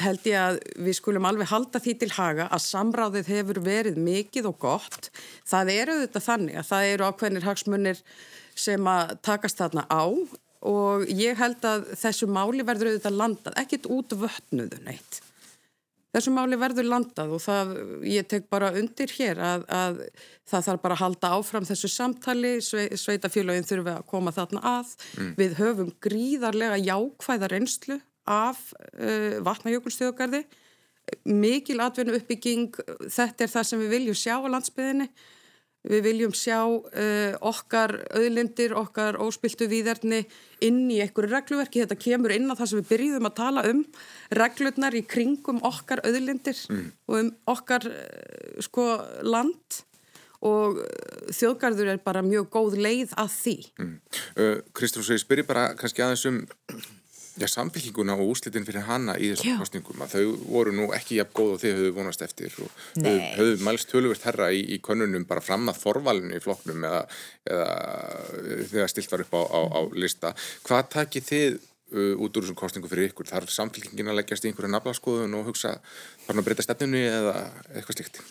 [0.06, 4.52] held ég að við skulum alveg halda því til haga að samráðið hefur verið mikið
[4.52, 5.10] og gott.
[5.50, 8.04] Það eru þetta þannig að það eru ákveðnir hagsmunir
[8.58, 10.06] sem að takast þarna á
[10.68, 15.22] og ég held að þessu máli verður auðvitað landað, ekkit út vötnuðu neitt
[16.16, 17.74] þessu máli verður landað og það,
[18.08, 20.02] ég tek bara undir hér að, að
[20.48, 24.94] það þarf bara að halda áfram þessu samtali, sveitafélagin þurfum við að koma þarna að.
[25.18, 25.34] Mm.
[25.40, 28.62] Við höfum gríðarlega jákvæðar einslu af
[28.98, 30.44] uh, vatnajökulstöðugarði,
[31.32, 32.74] mikil atvinnu uppbygging,
[33.08, 35.08] þetta er það sem við viljum sjá á landsbyðinni
[35.88, 40.24] Við viljum sjá uh, okkar auðlindir, okkar óspiltu výðarni
[40.66, 41.84] inn í einhverju regluverki.
[41.86, 43.84] Þetta kemur inn á það sem við byrjuðum að tala um,
[44.36, 46.88] reglurnar í kringum okkar auðlindir mm.
[47.08, 48.90] og um okkar uh, sko,
[49.24, 49.82] land
[50.48, 53.58] og uh, þjóðgarður er bara mjög góð leið að því.
[53.82, 53.98] Mm.
[54.36, 56.44] Uh, Kristofur, ég spyrir bara kannski aðeins um
[57.38, 61.36] Já, samfélkinguna og úslitin fyrir hana í þessum kostningum að þau voru nú ekki jafn
[61.38, 62.82] góð og þið höfðu vonast eftir og
[63.38, 67.04] höfðu mælst töluvert herra í, í konunum bara fram að forvalinu í flokknum eða,
[67.46, 67.70] eða
[68.72, 70.34] þegar stilt var upp á, á, á lista.
[70.66, 73.30] Hvað takir þið uh, út úr þessum kostningum fyrir ykkur?
[73.30, 75.78] Þarf samfélkingin að leggjast í einhverja naflaskoðun og hugsa
[76.26, 77.38] bara að breyta stefninu eða
[77.76, 78.22] eitthvað slikt?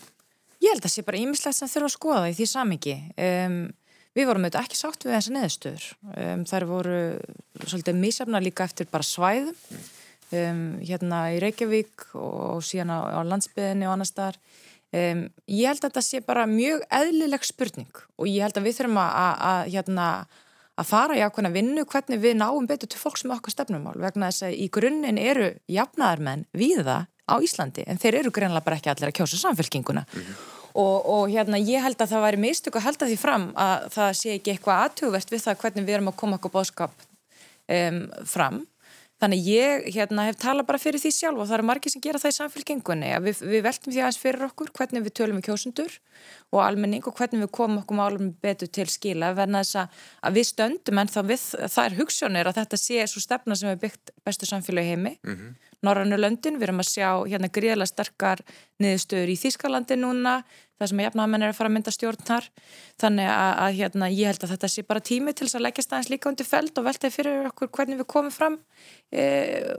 [0.65, 2.99] Ég held að það sé bara ímislegt sem þurfa að skoða í því samingi.
[3.23, 3.61] Um,
[4.17, 5.87] Við vorum auðvitað ekki sátt við þessa neðstöður.
[6.17, 7.01] Um, þar voru
[7.67, 13.89] svolítið mísafna líka eftir bara svæðum um, hérna í Reykjavík og síðan á, á landsbyðinni
[13.89, 14.41] og annar staðar.
[14.97, 18.79] Um, ég held að þetta sé bara mjög eðlileg spurning og ég held að við
[18.79, 20.09] þurfum að, hérna,
[20.81, 24.31] að fara í ákveðna vinnu hvernig við náum betur til fólk sem okkar stefnumál vegna
[24.31, 28.79] þess að í grunninn eru jafnaðarmenn við það á Íslandi en þeir eru greinlega bara
[28.79, 30.07] ekki allir að kjósa samfélkinguna.
[30.07, 33.51] Mm -hmm og, og hérna ég held að það væri mistök að halda því fram
[33.57, 37.07] að það sé ekki eitthvað aðtugvert við það hvernig við erum að koma okkur bóðskap
[37.72, 38.64] um, fram
[39.16, 42.20] þannig ég hérna hef talað bara fyrir því sjálf og það eru margir sem gera
[42.20, 45.47] það í samfélgengunni að við, við veltum því aðeins fyrir okkur hvernig við tölum við
[45.47, 45.95] kjósundur
[46.53, 50.49] og almenning og hvernig við komum okkur málum betur til skila verna þess að við
[50.51, 54.12] stöndum en þá við, það er hugssjónir að þetta sé svo stefna sem er byggt
[54.27, 55.57] bestu samfélagi heimi mm -hmm.
[55.87, 58.43] Norrannu löndin, við erum að sjá hérna gríðilega sterkar
[58.82, 60.34] niðurstöður í Þískalandi núna,
[60.76, 62.49] það sem að jafnamenn er að fara að mynda stjórn þar,
[63.01, 65.87] þannig að, að hérna, ég held að þetta sé bara tími til þess að leggja
[65.87, 68.59] staðins líka undir feld og veltaði fyrir okkur hvernig við komum fram
[69.09, 69.24] e,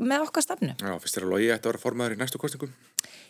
[0.01, 0.73] með okkar stafnu.
[0.79, 2.73] Já, fyrst er að logi eftir að vera formaður í næstu kostingum?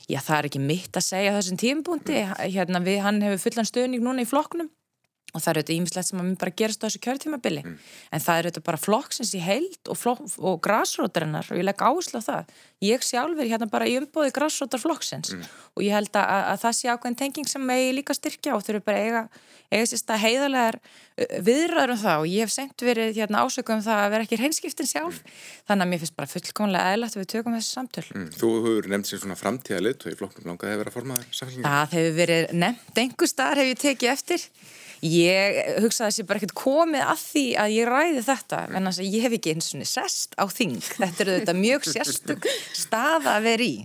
[0.07, 4.05] Já, það er ekki mitt að segja þessum tímbúndi, hérna við, hann hefur fullan stöðning
[4.05, 4.71] núna í flokknum
[5.37, 7.63] og það eru þetta ímislegt sem að mér bara gerast á þessu kjörtímabili.
[7.63, 7.75] Mm.
[8.11, 12.21] en það eru þetta bara flokksins í heild og, og græsrótarinnar og ég legg áherslu
[12.21, 12.55] á það.
[12.87, 15.45] Ég sjálfur hérna bara í umbóði græsrótarflokksins mm.
[15.77, 18.83] og ég held að, að það sé ákveðin tenging sem ég líka styrkja og þurfu
[18.85, 19.23] bara eiga,
[19.73, 20.79] eiga sérst að heiðarlegar
[21.17, 22.21] viðræður um það.
[22.21, 25.21] Og ég hef sendt verið hérna ásöku um það að vera ekki hreinskiptin sjálf.
[25.23, 25.37] Mm.
[25.71, 28.05] þannig að mér finnst bara fullkomlega eðlægt að við tökum þessu samtöl.
[28.13, 28.27] Mm.
[28.37, 31.95] Þú hefur nefnt sér svona framtíða lit og í flokknum langaði að vera formað Það
[31.97, 34.45] hefur verið nefnt, einhver starf hef ég tekið eftir
[35.05, 39.01] Ég hugsaði að þessi bara ekkert komið að því að ég ræði þetta en þess
[39.03, 40.79] að ég hef ekki eins og sest á þing.
[40.87, 43.75] Þetta er þetta mjög sérstök stað að vera í.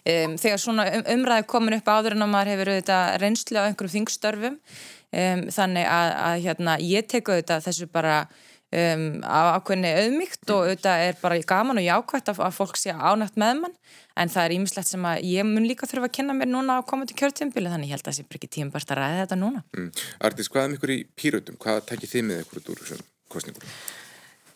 [0.00, 3.66] Um, þegar svona um, umræði komin upp áður en að maður hefur þetta reynslu á
[3.66, 8.22] einhverjum þingstörfum um, þannig að, að hérna, ég teku þetta þessu bara
[8.70, 13.38] um, ákveðinni auðmygt og auðvitað er bara gaman og jákvæmt að, að fólk sé ánægt
[13.40, 13.76] með mann
[14.20, 16.86] en það er ímislegt sem að ég mun líka þurfa að kynna mér núna á
[16.86, 19.64] komandi kjörtjumbili þannig ég held að það sé ekki tíum bara að ræða þetta núna
[19.76, 19.88] mm.
[20.28, 21.58] Artís, hvað er ykkur í pýröndum?
[21.60, 23.74] Hvað takkir þið með ykkur úr þessum kostningur?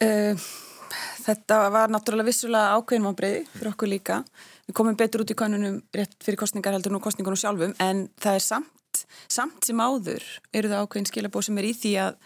[0.04, 0.46] Uh,
[1.24, 4.20] þetta var náttúrulega vissulega ákveðin mannbreiði fyrir okkur líka
[4.66, 8.40] við komum betur út í konunum rétt fyrir kostningar heldur nú kostningunum sjálfum en það
[8.40, 12.18] er samt, samt sem áður eru það ákveðin skilabóð sem er í því að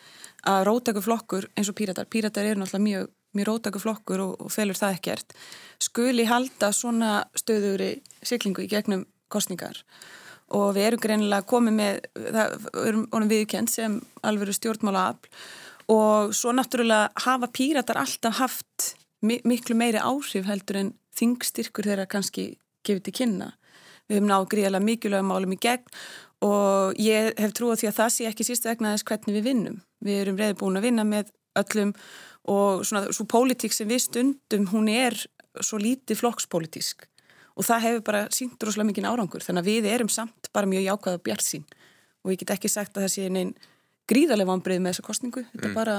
[0.46, 4.52] að rótaku flokkur eins og píratar, píratar eru náttúrulega mjög, mjög rótaku flokkur og, og
[4.52, 5.36] felur það ekkert,
[5.82, 9.82] skuli halda svona stöðugri syklingu í gegnum kostningar
[10.54, 15.32] og við erum greinilega komið með, það erum viðkend sem alvegur stjórnmála afl
[15.92, 22.52] og svo náttúrulega hafa píratar alltaf haft miklu meiri áhrif heldur en þingstyrkur þeirra kannski
[22.86, 23.52] gefið til kynna.
[24.08, 25.96] Við höfum náðu gríðilega mikilvægum málum í gegn
[26.44, 29.78] og ég hef trúið því að það sé ekki sísta vegna þess hvernig við vinnum.
[30.04, 31.94] Við erum reyði búin að vinna með öllum
[32.48, 35.16] og svona svo pólitík sem við stundum hún er
[35.58, 37.08] svo lítið flokkspólitísk
[37.58, 40.86] og það hefur bara sínt rosalega mikið árangur þannig að við erum samt bara mjög
[40.86, 41.66] jákvæða bjart sín
[42.22, 43.52] og ég get ekki sagt að það sé einn
[44.08, 45.76] gríðarlega vanbrið með þessa kostningu þetta mm.
[45.76, 45.98] bara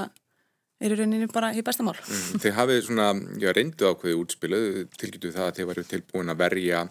[0.80, 1.98] er í rauninu bara í bestamál.
[2.00, 3.08] Mm, þið hafið svona,
[3.42, 4.60] já, reyndu ákveði útspilu,
[4.96, 6.84] tilgjutu það að þið varu tilbúin að verja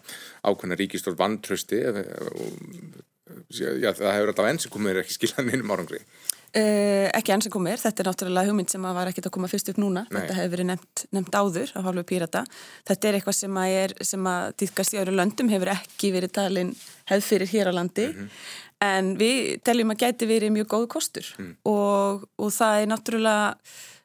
[0.45, 2.59] ákveðna ríkistór vantrösti og
[3.51, 6.03] já, það hefur alltaf enn sem komir ekki skiljaðin innum árangri.
[6.49, 9.69] Uh, ekki enn sem komir, þetta er náttúrulega hugmynd sem var ekkert að koma fyrst
[9.69, 10.23] upp núna, Nei.
[10.23, 12.43] þetta hefur verið nefnt, nefnt áður á hálfu pírata.
[12.89, 16.33] Þetta er eitthvað sem að, er, sem að dýtkast í öru löndum hefur ekki verið
[16.41, 16.73] talin
[17.13, 18.49] hefð fyrir hér á landi mm -hmm.
[18.89, 21.55] en við teljum að gæti verið mjög góð kostur mm.
[21.69, 23.55] og, og það er náttúrulega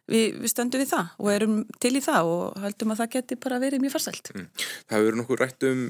[0.03, 3.35] Við, við stöndum við það og erum til í það og höldum að það geti
[3.39, 4.31] bara verið mjög farsælt.
[4.35, 4.49] Mm.
[4.59, 5.85] Það hefur verið nokkuð rætt um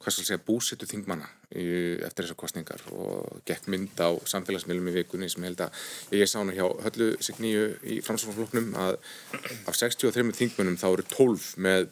[0.00, 5.28] hvað skal segja, búsettu þingmanna eftir þessar kostningar og gekk mynd á samfélagsmiðlum í vikunni
[5.28, 8.96] sem held að ég sá hana hjá höllu signíu í framsvonfloknum að
[9.68, 11.90] af 63 þingmannum þá eru 12 með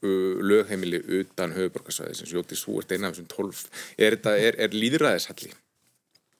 [0.00, 3.64] lögheimili utan höfuborgarsvæði sem Jótís þú ert eina af þessum 12
[4.06, 5.50] er, er, er líðræðishalli?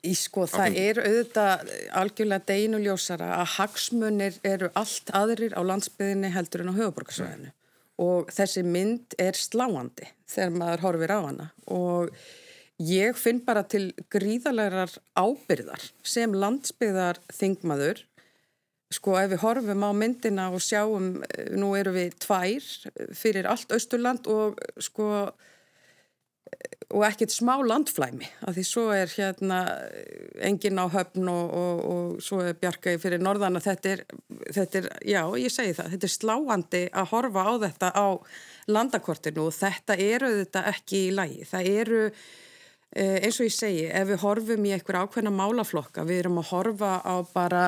[0.07, 1.71] Í sko það er auðvitað
[2.01, 7.51] algjörlega deinuljósara að hagsmunir eru allt aðrir á landsbyðinni heldur en á höfuborgarsvæðinu
[7.99, 11.49] og þessi mynd er sláandi þegar maður horfir á hana.
[11.75, 12.13] Og
[12.79, 18.05] ég finn bara til gríðalegar ábyrðar sem landsbyðar þingmaður
[18.95, 21.19] sko ef við horfum á myndina og sjáum
[21.59, 22.69] nú eru við tvær
[23.17, 25.29] fyrir allt Östurland og sko
[26.89, 29.59] og ekkert smá landflæmi af því svo er hérna
[30.41, 34.05] engin á höfn og, og, og svo er Bjarkæði fyrir norðan þetta er,
[34.57, 38.09] þetta er, já ég segi það þetta er sláandi að horfa á þetta á
[38.73, 41.47] landakortinu og þetta eru þetta ekki í lagi.
[41.49, 46.25] Það eru eh, eins og ég segi ef við horfum í einhver ákveðna málaflokka við
[46.25, 47.65] erum að horfa á bara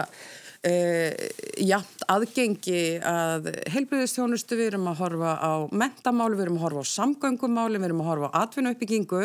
[0.61, 1.14] Uh,
[1.56, 6.92] jafnt aðgengi að heilblöðistjónustu, við erum að horfa á mentamáli, við erum að horfa á
[6.92, 9.22] samgöngumáli, við erum að horfa á atvinnuuppbyggingu.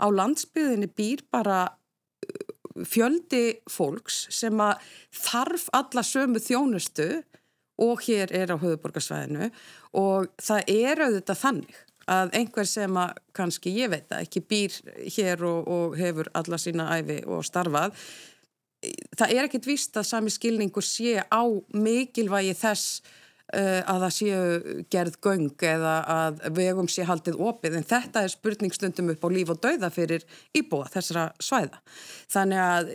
[0.00, 1.58] Á landsbyðinni býr bara
[2.24, 7.10] eh, fjöldi fólks sem að þarf alla sömu þjónustu
[7.84, 9.50] og hér er á höfuborgarsvæðinu
[10.00, 11.76] og það er auðvitað þannig
[12.08, 14.80] að einhver sem að kannski ég veit að ekki býr
[15.18, 17.92] hér og, og hefur alla sína æfi og starfað
[19.18, 21.42] það er ekkit vist að sami skilningur sé á
[21.74, 23.00] mikilvægi þess
[23.54, 24.40] uh, að það séu
[24.92, 27.78] gerð göng eða að vegum sé haldið opið.
[27.78, 31.80] En þetta er spurningstundum upp á líf og dauða fyrir íbúa þessara svæða.
[32.32, 32.92] Þannig að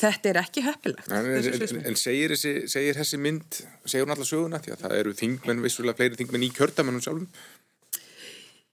[0.00, 4.30] þetta er ekki heppilegt En, en, en segir, þessi, segir þessi mynd segir hún alltaf
[4.30, 4.60] söguna?
[4.62, 7.30] Því að það eru þingmenn vissulega fleiri þingmenn í kjörtamennum sjálfum.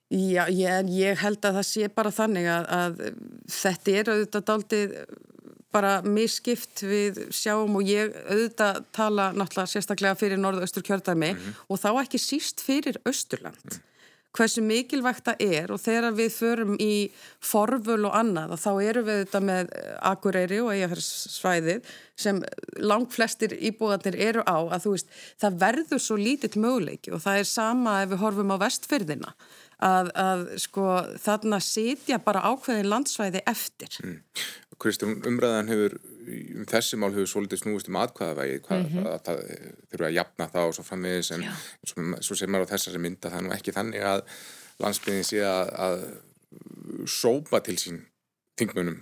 [0.07, 3.01] Já, ég, ég held að það sé bara þannig að, að
[3.51, 4.93] þetta er auðvitað daldið
[5.77, 11.59] bara miskipt við sjáum og ég auðvitað tala náttúrulega sérstaklega fyrir norða-austur kjördæmi mm -hmm.
[11.69, 13.61] og þá ekki síst fyrir Östurland.
[13.65, 13.85] Mm.
[14.37, 17.09] Hversu mikilvægt það er og þegar við förum í
[17.41, 19.71] forvöl og annað og þá eru við þetta með
[20.11, 21.81] Akureyri og eigaferðsvæðið
[22.15, 22.43] sem
[22.77, 25.07] langt flestir íbúðanir eru á að þú veist
[25.41, 29.33] það verður svo lítill möguleiki og það er sama ef við horfum á vestfyrðina
[29.83, 30.85] að, að sko
[31.21, 33.99] þarna sitja bara ákveðin landsvæði eftir.
[34.03, 34.19] Mm.
[34.77, 35.95] Kristján, umræðan hefur,
[36.27, 39.07] um þessi mál hefur svolítið snúist um atkvæðavægi, hvað mm -hmm.
[39.25, 39.39] það
[39.89, 41.45] þurfa að jafna það og svo frammiðis en
[41.83, 44.21] svo, svo sem maður á þessari mynda það er nú ekki þannig að
[44.83, 45.97] landsbygðin sé að, að
[47.09, 47.99] sópa til sín
[48.57, 49.01] þingmunum.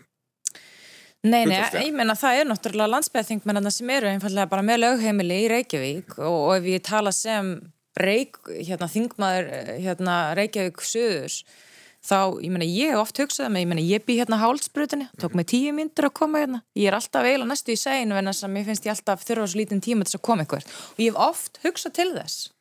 [1.26, 5.48] Nei, nei, ég menna það er náttúrulega landsbyðaþingmennarna sem eru einfallega bara með lögheimili í
[5.50, 7.56] Reykjavík og, og ef ég tala sem
[7.96, 9.46] Reik, hérna, þingmaður
[9.80, 11.46] hérna, Reykjavík söðurs
[12.06, 15.36] þá, ég menna, ég hef oft hugsað með, ég menna, ég bý hérna hálsbrutinni, tók
[15.38, 18.46] mig tíu myndur að koma hérna, ég er alltaf eiginlega næstu í seginu en þess
[18.46, 21.10] að mér finnst ég alltaf þurfa svo lítinn tíma þess að koma ykkur og ég
[21.10, 22.52] hef oft hugsað til þess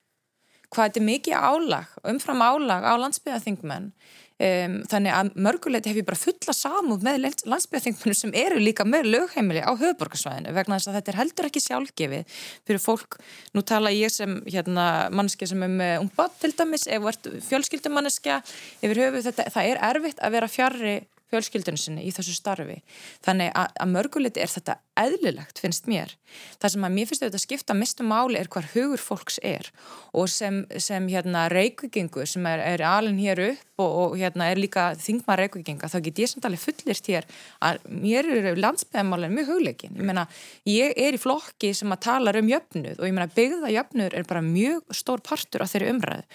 [0.75, 3.91] hvað þetta er mikið álag, umfram álag á landsbyðaþingmenn
[4.35, 9.07] Um, þannig að mörgulegt hef ég bara fulla samúð með landsbyggjarþingmennu sem eru líka með
[9.13, 13.21] lögheimili á höfuborgarsvæðinu vegna þess að þetta er heldur ekki sjálfgefið fyrir fólk,
[13.55, 17.31] nú tala ég sem hérna, mannskja sem er með ungbátt til dæmis, ef þú ert
[17.47, 18.41] fjölskyldumannskja
[18.83, 20.97] yfir höfuð þetta, það er erfitt að vera fjarrri
[21.35, 22.81] fjölskyldunum sinni í þessu starfi.
[23.27, 26.15] Þannig að, að mörguleiti er þetta eðlilegt, finnst mér.
[26.63, 29.71] Það sem að mér finnst auðvitað að skipta mistum máli er hvar hugur fólks er
[30.15, 34.61] og sem, sem hérna reykvikingu sem er, er alin hér upp og, og hérna er
[34.61, 37.27] líka þingma reykvikinga, þá get ég samt alveg fullist hér
[37.65, 39.97] að mér eru landsbyðamálinn mjög hugleikin.
[39.99, 40.27] Ég meina,
[40.71, 44.29] ég er í flokki sem að tala um jöfnuð og ég meina byggða jöfnuð er
[44.31, 46.27] bara mjög stór partur af þeirri umræðu.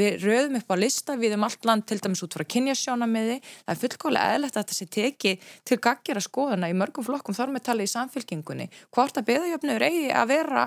[0.00, 3.74] Við röðum upp á lista við um allt land til dæmis út frá kynjasjónamiði, það
[3.74, 5.34] er fullkólega eðlert að þetta sé teki
[5.66, 10.08] til gaggjara skoðana í mörgum flokkum þar með tala í samfélkingunni hvort að beðajöfnur eigi
[10.14, 10.64] að vera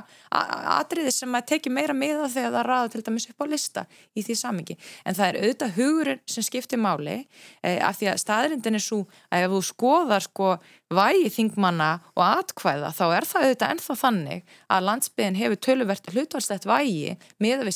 [0.76, 4.26] atriði sem að teki meira meða þegar það ræða til dæmis upp á lista í
[4.26, 7.18] því samingi, en það er auðvitað hugurinn sem skiptir máli
[7.64, 9.02] eh, af því að staðrindin er svo
[9.32, 10.52] að ef þú skoðar sko
[10.92, 16.68] vægi þingmanna og atkvæða þá er það auðvitað ennþá þannig að landsbyðin hefur töluvert hlutvalstætt
[16.68, 17.68] vægi með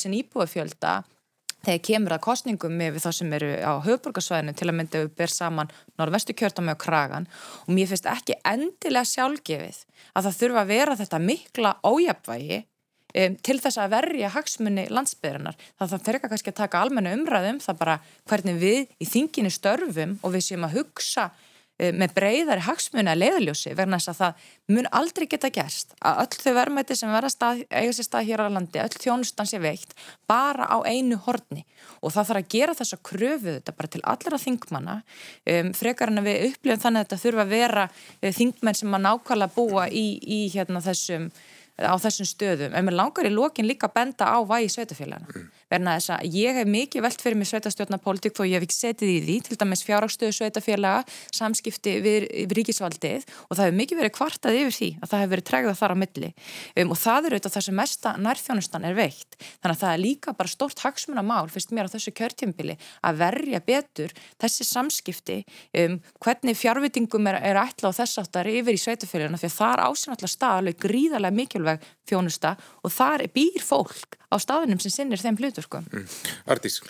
[1.66, 5.32] þegar kemur að kostningum með þá sem eru á höfburgarsvæðinu til að mynda við ber
[5.32, 7.28] saman norðvestu kjörtami og kragan
[7.66, 9.82] og mér finnst ekki endilega sjálfgefið
[10.14, 15.58] að það þurfa að vera þetta mikla ójapvægi um, til þess að verja hagsmunni landsbyrjarnar.
[15.78, 17.98] Það þarf fyrir kannski að taka almenna umræðum, það bara
[18.30, 21.30] hvernig við í þinginu störfum og við séum að hugsa
[21.76, 26.54] með breyðari hagsmuna leðaljósi verðan þess að það mun aldrei geta gerst að öll þau
[26.56, 29.92] verðmæti sem verða stað, eiga sér stað hér á landi, öll þjónustan sé veikt
[30.30, 31.66] bara á einu horni
[32.00, 36.12] og það þarf að gera þess að kröfu þetta bara til allra þingmanna um, frekar
[36.12, 39.56] en að við upplifum þannig að þetta þurfa að vera uh, þingmenn sem að nákvæmlega
[39.56, 41.30] búa í, í hérna, þessum
[41.76, 45.48] á þessum stöðum, en mér langar í lókin líka að benda á vægi sveitafélagana mm.
[45.72, 49.10] Verna þess að ég hef mikið velt fyrir mig sveitastjórnapólitík þó ég hef ekki setið
[49.10, 51.02] í því til dæmis fjárhagstöðu sveitafélaga
[51.34, 55.32] samskipti við, við ríkisvaldið og það hefur mikið verið kvartað yfir því að það hefur
[55.34, 56.30] verið tregðað þar á milli.
[56.76, 60.02] Um, og það er auðvitað það sem mesta nærþjónustan er veikt þannig að það er
[60.04, 65.40] líka bara stort hagsmunamál fyrst mér á þessu kjörtjömbili að verja betur þessi samskipti
[65.82, 69.84] um, hvernig fjárvitingum er, er ætla á þess áttar yfir í sveitafélagana því að það
[69.86, 75.22] ásinn alltaf stað alveg gríðarlega mikilvæg þjónusta og þar býr fólk á staðunum sem sinnir
[75.22, 76.08] þeim hlutur mm.
[76.50, 76.80] Artís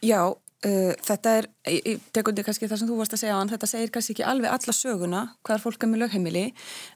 [0.00, 3.50] Já, uh, þetta er ég tekundi kannski það sem þú varst að segja á hann
[3.52, 6.44] þetta segir kannski ekki alveg alla söguna hvar fólk er með lögheimili,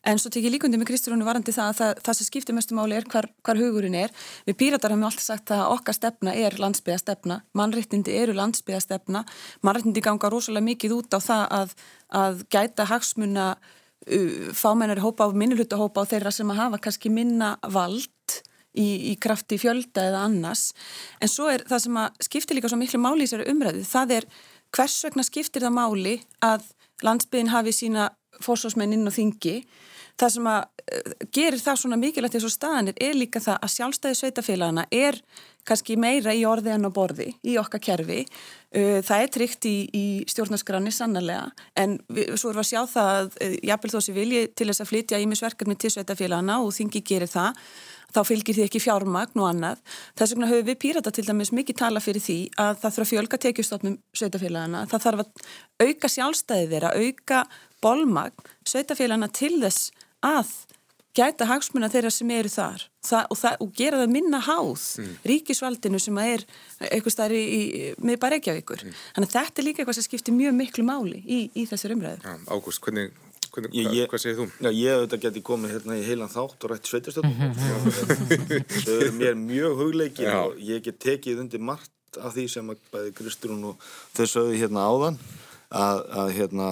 [0.09, 2.79] en svo tek ég líkundi með Kristrúnu varandi það að það, það sem skiptir mestu
[2.79, 4.17] máli er hvar, hvar hugurinn er.
[4.49, 9.25] Við píratar hefum alltaf sagt að okkar stefna er landsbyðastefna, mannréttindi eru landsbyðastefna,
[9.61, 11.79] mannréttindi ganga rosalega mikið út á það að,
[12.25, 13.49] að gæta hagsmuna
[14.53, 18.43] fámennari hópa á minnuluta hópa á þeirra sem að hafa kannski minna vald
[18.75, 20.69] í, í krafti fjölda eða annars.
[21.23, 24.17] En svo er það sem að skiptir líka svo miklu máli í þessari umræðu, það
[24.19, 24.29] er
[24.75, 26.15] hvers vegna skiptir það máli
[26.45, 26.69] að
[27.05, 28.09] landsbygðin hafi sína
[28.43, 29.57] fórsvarsmenn inn á þingi
[30.21, 33.75] það sem að uh, gerir það svona mikilvægt eins og staðanir er líka það að
[33.75, 35.19] sjálfstæði sveitafélagana er
[35.65, 39.77] kannski meira í orði en á borði í okkar kerfi uh, það er tryggt í,
[39.91, 41.49] í stjórnarskranni sannarlega
[41.81, 44.71] en við, svo erum við að sjá það að uh, jafnvel þó sem vilji til
[44.71, 47.61] þess að flytja ímisverkefni til sveitafélagana og þingi gerir það
[48.15, 49.81] þá fylgir því ekki fjármagn og annað.
[50.19, 53.11] Þess vegna höfum við pírata til dæmis mikið tala fyrir því að það þarf að
[53.11, 57.41] fjölga tekjustofnum sveitafélagana, það þarf að auka sjálfstæði þeirra, auka
[57.83, 59.91] bolmagn sveitafélagana til þess
[60.25, 60.53] að
[61.15, 62.87] gæta hagsmuna þeirra sem eru þar.
[63.05, 65.11] Það, og, það, og gera það minna háð mm.
[65.31, 66.47] ríkisvaldinu sem er
[66.89, 68.97] eitthvað starf í, með bara ekki á ykkur mm.
[69.19, 72.25] þannig að þetta er líka eitthvað sem skiptir mjög miklu máli í, í þessar umræðu.
[72.25, 73.13] Ja, Ágúst, hvernig,
[73.53, 74.49] hvernig ég, hvað, hvað segir þú?
[74.57, 77.37] Já, ég auðvitað geti komið hérna í heilan þátt og rætt sveitastöldum
[78.81, 82.83] þau eru mér mjög hugleikið og ég get tekið undir margt af því sem að
[82.95, 85.21] bæði Kristrún og þau sögðu hérna áðan
[85.75, 86.69] að, að hérna,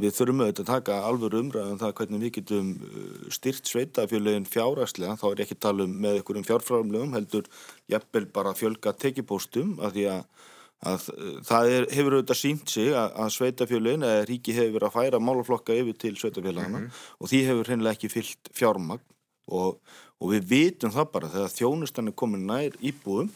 [0.00, 4.48] við þurfum auðvitað að taka alveg umræðum um það hvernig við getum uh, styrt sveitafjöluðin
[4.48, 7.50] fjáraslega, þá er ekki tala um með einhverjum fjárframlegum, heldur
[7.92, 10.46] jafnvel bara fjölga tekipóstum að því að,
[10.92, 14.88] að uh, það er, hefur auðvitað sínt sig að, að sveitafjöluðin eða ríki hefur verið
[14.88, 17.04] að færa málaflokka yfir til sveitafjölana mm -hmm.
[17.20, 19.04] og því hefur hennilega ekki fyllt fjármagn
[19.46, 19.80] og,
[20.20, 23.28] og við vitum það bara þegar þjónustan er komin nær íbúum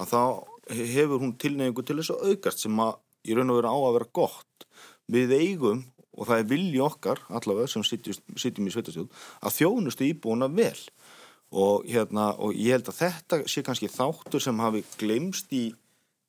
[0.00, 0.22] að þá
[0.72, 2.94] hefur hún tilnefningu til þess að aukast sem að
[3.26, 4.66] í raun og vera á að vera gott.
[5.12, 9.10] Við eigum og það er vilji okkar allavega sem sitjum í sveitastjón
[9.40, 10.78] að þjónustu íbúna vel.
[11.52, 15.66] Og, hérna, og ég held að þetta sé kannski þáttur sem hafi glemst í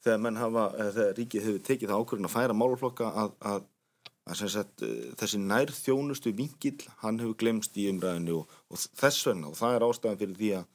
[0.03, 0.65] þegar menn hafa,
[0.95, 3.65] þegar ríkið hefur tekið það ákvörðin að færa máluflokka að, að,
[4.27, 4.83] að sagt,
[5.21, 9.77] þessi nær þjónustu vingil, hann hefur glemst í umræðinu og, og þess vegna og það
[9.77, 10.67] er ástæðan fyrir því að,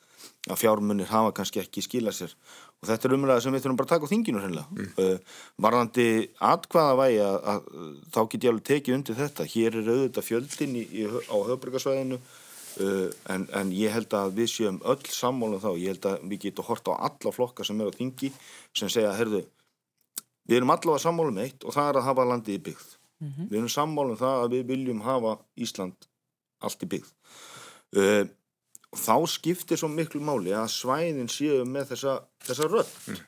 [0.49, 2.33] að fjármunir hafa kannski ekki skila sér
[2.79, 4.91] og þetta er umræða sem við þurfum bara að taka á þinginu mm.
[5.03, 6.09] uh, varðandi
[6.51, 7.71] atkvaða vægi að
[8.15, 9.49] þá get ég alveg tekið undir þetta.
[9.55, 12.21] Hér er auðvitað fjöldin í, í, á höfbrukarsvæðinu
[12.79, 16.45] Uh, en, en ég held að við séum öll sammálum þá, ég held að við
[16.45, 18.29] getum horta á alla flokka sem eru á þingi
[18.77, 19.41] sem segja, herðu,
[20.47, 22.93] við erum allavega sammálum eitt og það er að hafa landið í byggð.
[23.19, 23.49] Mm -hmm.
[23.49, 26.07] við erum sammálum það að við viljum hafa Ísland
[26.63, 27.11] allt í byggð.
[27.99, 28.25] Uh,
[28.93, 32.15] og þá skiptir svo miklu máli að svæðin séu með þessa,
[32.47, 33.19] þessa rödd mm.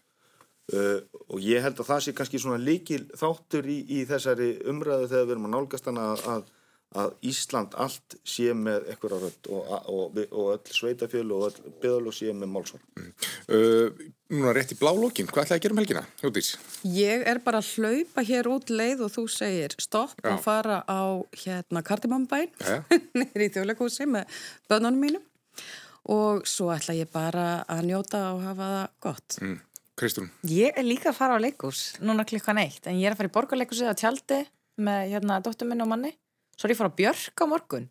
[0.76, 5.10] uh, og ég held að það sé kannski svona líkil þáttur í, í þessari umræðu
[5.10, 6.48] þegar við erum að nálgast hana að
[6.98, 12.12] að Ísland allt sé með eitthvað rödd og, og, og öll sveitafjölu og öll byðalú
[12.14, 13.12] sé með málsvar mm.
[13.54, 16.02] uh, Núna rétt í blálókin, hvað ætlaði að gera um helgina?
[16.20, 16.50] Hjóttís?
[16.86, 20.32] Ég er bara að hlaupa hér út leið og þú segir stopp Já.
[20.32, 22.50] og fara á hérna Kardimambæn
[23.18, 25.26] nýri í þjóðleikúsi með bönunum mínum
[26.10, 29.58] og svo ætla ég bara að njóta og hafa það gott mm.
[30.00, 30.30] Kristrún?
[30.48, 33.32] Ég er líka að fara á leikús núna klukkan eitt en ég er að fara
[33.32, 34.42] í borgarleikúsi á tjaldi
[34.80, 36.14] með hérna dóttur minn og manni
[36.60, 37.88] Svo er ég að björka morgun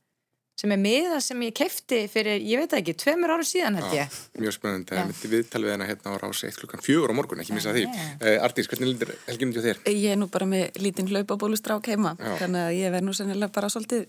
[0.60, 4.12] sem er miða sem ég kefti fyrir, ég veit ekki, tveimur áru síðan held ég.
[4.12, 4.92] Já, mjög spennandi.
[4.92, 7.72] Það er myndi viðtalið hérna hérna á rási eitt klukkan fjögur á morgun, ekki missa
[7.76, 7.86] því.
[8.20, 9.80] Uh, Artís, hvernig lindir helginum þér?
[9.88, 12.34] Ég er nú bara með lítinn hlaupabólustrák heima, Já.
[12.42, 14.04] þannig að ég verð nú sennilega bara svolítið,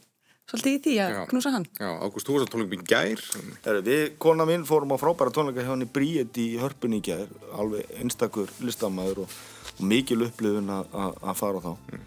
[0.51, 1.21] svolítið í því að Já.
[1.31, 1.67] knúsa hann.
[1.79, 3.25] Já, Ágúst, þú varst á tónleikum í gær.
[3.65, 7.07] Þegar við, kona mín, fórum á frábæra tónleika hjá hann í Bríet í hörpunni í
[7.07, 9.37] gær, alveg einstakur listamæður og,
[9.79, 11.73] og mikil upplifun að fara þá.
[11.91, 12.07] Mm.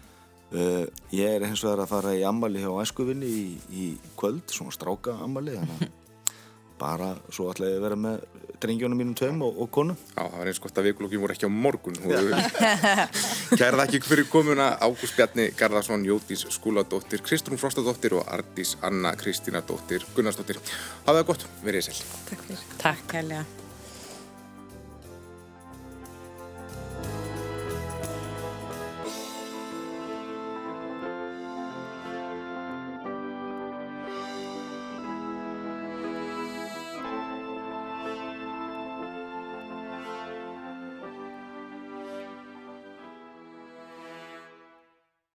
[0.54, 4.74] Uh, ég er hins vegar að fara í ammali hjá æskuvinni í, í kvöld, svona
[4.76, 5.56] stráka ammali,
[6.82, 9.96] bara svo ætla ég að vera með drengjónum mínum tveim og, og konu.
[10.14, 11.98] Já, það var eins gott að vikulokkin voru ekki á morgun.
[13.58, 19.14] Kæra það ekki fyrir komuna Ágúst Bjarni Garðarsson, Jótís Skúladóttir, Kristrún Frostadóttir og Ardís Anna
[19.18, 20.62] Kristínadóttir Gunnarsdóttir.
[21.04, 22.00] Hafa það gott, verið sæl.
[22.30, 22.64] Takk fyrir.
[22.80, 23.44] Takk, Helga.